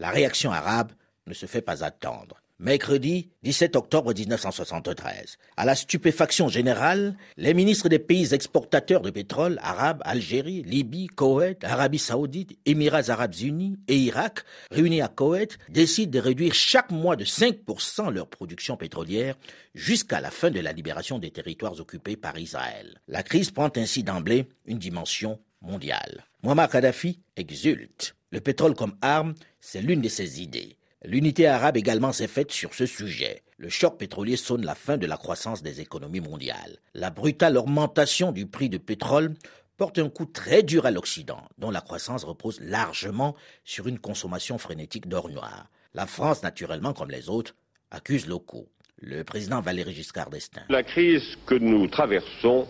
La 0.00 0.08
réaction 0.08 0.50
arabe 0.50 0.92
ne 1.26 1.34
se 1.34 1.44
fait 1.44 1.60
pas 1.60 1.84
attendre. 1.84 2.40
Mercredi 2.58 3.28
17 3.42 3.76
octobre 3.76 4.14
1973. 4.14 5.36
À 5.58 5.66
la 5.66 5.74
stupéfaction 5.74 6.48
générale, 6.48 7.18
les 7.36 7.52
ministres 7.52 7.90
des 7.90 7.98
pays 7.98 8.32
exportateurs 8.32 9.02
de 9.02 9.10
pétrole, 9.10 9.58
arabes, 9.62 10.00
Algérie, 10.06 10.62
Libye, 10.62 11.06
Koweït, 11.06 11.62
Arabie 11.64 11.98
saoudite, 11.98 12.58
Émirats 12.64 13.10
arabes 13.10 13.34
unis 13.42 13.78
et 13.88 13.96
Irak, 13.98 14.40
réunis 14.70 15.02
à 15.02 15.08
Koweït, 15.08 15.58
décident 15.68 16.12
de 16.12 16.18
réduire 16.18 16.54
chaque 16.54 16.90
mois 16.90 17.16
de 17.16 17.26
5% 17.26 18.10
leur 18.10 18.28
production 18.28 18.78
pétrolière 18.78 19.36
jusqu'à 19.74 20.22
la 20.22 20.30
fin 20.30 20.50
de 20.50 20.60
la 20.60 20.72
libération 20.72 21.18
des 21.18 21.30
territoires 21.30 21.78
occupés 21.78 22.16
par 22.16 22.38
Israël. 22.38 23.02
La 23.06 23.22
crise 23.22 23.50
prend 23.50 23.70
ainsi 23.76 24.02
d'emblée 24.02 24.48
une 24.64 24.78
dimension 24.78 25.38
mondiale. 25.60 26.24
Muammar 26.42 26.70
Kadhafi 26.70 27.20
exulte. 27.36 28.14
Le 28.32 28.40
pétrole 28.40 28.76
comme 28.76 28.94
arme, 29.02 29.34
c'est 29.60 29.82
l'une 29.82 30.02
de 30.02 30.08
ses 30.08 30.40
idées. 30.40 30.76
L'unité 31.04 31.48
arabe 31.48 31.76
également 31.76 32.12
s'est 32.12 32.28
faite 32.28 32.52
sur 32.52 32.74
ce 32.74 32.86
sujet. 32.86 33.42
Le 33.58 33.68
choc 33.68 33.98
pétrolier 33.98 34.36
sonne 34.36 34.64
la 34.64 34.76
fin 34.76 34.98
de 34.98 35.06
la 35.06 35.16
croissance 35.16 35.64
des 35.64 35.80
économies 35.80 36.20
mondiales. 36.20 36.78
La 36.94 37.10
brutale 37.10 37.56
augmentation 37.56 38.30
du 38.30 38.46
prix 38.46 38.68
du 38.68 38.78
pétrole 38.78 39.34
porte 39.76 39.98
un 39.98 40.08
coup 40.08 40.26
très 40.26 40.62
dur 40.62 40.86
à 40.86 40.92
l'Occident, 40.92 41.42
dont 41.58 41.72
la 41.72 41.80
croissance 41.80 42.22
repose 42.22 42.60
largement 42.60 43.34
sur 43.64 43.88
une 43.88 43.98
consommation 43.98 44.58
frénétique 44.58 45.08
d'or 45.08 45.28
noir. 45.28 45.68
La 45.94 46.06
France, 46.06 46.44
naturellement, 46.44 46.92
comme 46.92 47.10
les 47.10 47.28
autres, 47.28 47.56
accuse 47.90 48.28
locaux. 48.28 48.68
Le 49.00 49.24
président 49.24 49.60
Valéry 49.60 49.92
Giscard 49.92 50.30
d'Estaing. 50.30 50.62
La 50.68 50.84
crise 50.84 51.36
que 51.46 51.56
nous 51.56 51.88
traversons 51.88 52.68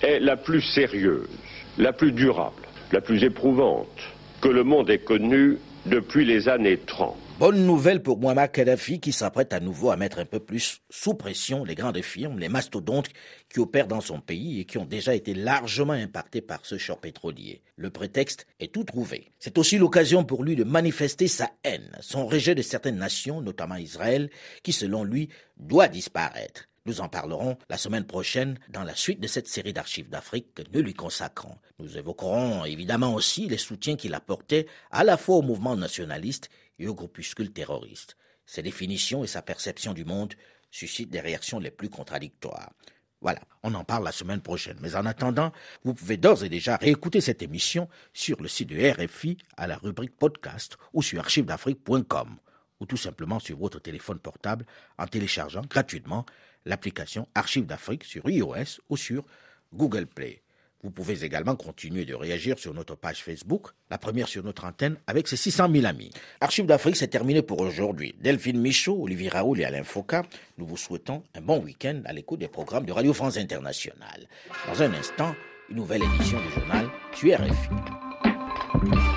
est 0.00 0.20
la 0.20 0.38
plus 0.38 0.62
sérieuse, 0.62 1.28
la 1.76 1.92
plus 1.92 2.12
durable, 2.12 2.62
la 2.92 3.02
plus 3.02 3.22
éprouvante 3.24 4.15
que 4.40 4.48
le 4.48 4.64
monde 4.64 4.90
ait 4.90 4.98
connue 4.98 5.58
depuis 5.86 6.24
les 6.24 6.48
années 6.48 6.78
30. 6.78 7.16
Bonne 7.38 7.66
nouvelle 7.66 8.02
pour 8.02 8.18
Muammar 8.18 8.50
Kadhafi 8.50 8.98
qui 8.98 9.12
s'apprête 9.12 9.52
à 9.52 9.60
nouveau 9.60 9.90
à 9.90 9.96
mettre 9.96 10.18
un 10.18 10.24
peu 10.24 10.40
plus 10.40 10.80
sous 10.88 11.12
pression 11.12 11.64
les 11.64 11.74
grandes 11.74 12.00
firmes, 12.00 12.38
les 12.38 12.48
mastodontes 12.48 13.10
qui 13.52 13.60
opèrent 13.60 13.86
dans 13.86 14.00
son 14.00 14.20
pays 14.20 14.60
et 14.60 14.64
qui 14.64 14.78
ont 14.78 14.86
déjà 14.86 15.14
été 15.14 15.34
largement 15.34 15.92
impactés 15.92 16.40
par 16.40 16.64
ce 16.64 16.78
choc 16.78 17.02
pétrolier. 17.02 17.60
Le 17.76 17.90
prétexte 17.90 18.46
est 18.58 18.72
tout 18.72 18.84
trouvé. 18.84 19.32
C'est 19.38 19.58
aussi 19.58 19.76
l'occasion 19.76 20.24
pour 20.24 20.44
lui 20.44 20.56
de 20.56 20.64
manifester 20.64 21.28
sa 21.28 21.50
haine, 21.62 21.90
son 22.00 22.26
rejet 22.26 22.54
de 22.54 22.62
certaines 22.62 22.96
nations, 22.96 23.42
notamment 23.42 23.76
Israël, 23.76 24.30
qui 24.62 24.72
selon 24.72 25.04
lui 25.04 25.28
doit 25.58 25.88
disparaître. 25.88 26.68
Nous 26.86 27.00
en 27.00 27.08
parlerons 27.08 27.58
la 27.68 27.78
semaine 27.78 28.06
prochaine 28.06 28.60
dans 28.68 28.84
la 28.84 28.94
suite 28.94 29.18
de 29.18 29.26
cette 29.26 29.48
série 29.48 29.72
d'archives 29.72 30.08
d'Afrique 30.08 30.54
que 30.54 30.62
nous 30.72 30.82
lui 30.82 30.94
consacrons. 30.94 31.58
Nous 31.80 31.98
évoquerons 31.98 32.64
évidemment 32.64 33.12
aussi 33.12 33.48
les 33.48 33.58
soutiens 33.58 33.96
qu'il 33.96 34.14
apportait 34.14 34.68
à 34.92 35.02
la 35.02 35.16
fois 35.16 35.36
au 35.36 35.42
mouvement 35.42 35.74
nationaliste 35.74 36.48
et 36.78 36.86
aux 36.86 36.94
groupuscules 36.94 37.52
terroristes. 37.52 38.16
Ses 38.46 38.62
définitions 38.62 39.24
et 39.24 39.26
sa 39.26 39.42
perception 39.42 39.94
du 39.94 40.04
monde 40.04 40.34
suscitent 40.70 41.10
des 41.10 41.20
réactions 41.20 41.58
les 41.58 41.72
plus 41.72 41.88
contradictoires. 41.88 42.70
Voilà, 43.20 43.40
on 43.64 43.74
en 43.74 43.82
parle 43.82 44.04
la 44.04 44.12
semaine 44.12 44.40
prochaine. 44.40 44.78
Mais 44.80 44.94
en 44.94 45.06
attendant, 45.06 45.52
vous 45.82 45.94
pouvez 45.94 46.16
d'ores 46.16 46.44
et 46.44 46.48
déjà 46.48 46.76
réécouter 46.76 47.20
cette 47.20 47.42
émission 47.42 47.88
sur 48.12 48.40
le 48.40 48.46
site 48.46 48.68
de 48.68 49.04
RFI 49.04 49.38
à 49.56 49.66
la 49.66 49.76
rubrique 49.76 50.16
podcast 50.16 50.76
ou 50.92 51.02
sur 51.02 51.18
archivesdafrique.com 51.18 52.36
ou 52.80 52.86
tout 52.86 52.96
simplement 52.96 53.40
sur 53.40 53.58
votre 53.58 53.80
téléphone 53.80 54.18
portable 54.18 54.66
en 54.98 55.06
téléchargeant 55.06 55.62
gratuitement 55.68 56.26
l'application 56.66 57.26
Archives 57.34 57.64
d'Afrique 57.64 58.04
sur 58.04 58.28
iOS 58.28 58.80
ou 58.90 58.98
sur 58.98 59.24
Google 59.72 60.06
Play. 60.06 60.42
Vous 60.82 60.90
pouvez 60.90 61.24
également 61.24 61.56
continuer 61.56 62.04
de 62.04 62.14
réagir 62.14 62.58
sur 62.58 62.74
notre 62.74 62.94
page 62.94 63.22
Facebook, 63.24 63.68
la 63.90 63.98
première 63.98 64.28
sur 64.28 64.44
notre 64.44 64.66
antenne, 64.66 64.98
avec 65.06 65.26
ses 65.26 65.36
600 65.36 65.72
000 65.72 65.86
amis. 65.86 66.12
Archives 66.40 66.66
d'Afrique, 66.66 66.96
c'est 66.96 67.08
terminé 67.08 67.42
pour 67.42 67.60
aujourd'hui. 67.60 68.14
Delphine 68.20 68.60
Michaud, 68.60 69.02
Olivier 69.02 69.30
Raoul 69.30 69.60
et 69.60 69.64
Alain 69.64 69.84
Foucault, 69.84 70.22
nous 70.58 70.66
vous 70.66 70.76
souhaitons 70.76 71.24
un 71.34 71.40
bon 71.40 71.58
week-end 71.58 72.02
à 72.04 72.12
l'écoute 72.12 72.40
des 72.40 72.48
programmes 72.48 72.86
de 72.86 72.92
Radio 72.92 73.12
France 73.14 73.36
Internationale. 73.36 74.28
Dans 74.68 74.82
un 74.82 74.92
instant, 74.92 75.34
une 75.70 75.76
nouvelle 75.76 76.02
édition 76.04 76.38
du 76.40 76.50
journal 76.50 76.88
sur 77.14 77.36
RFI. 77.36 79.15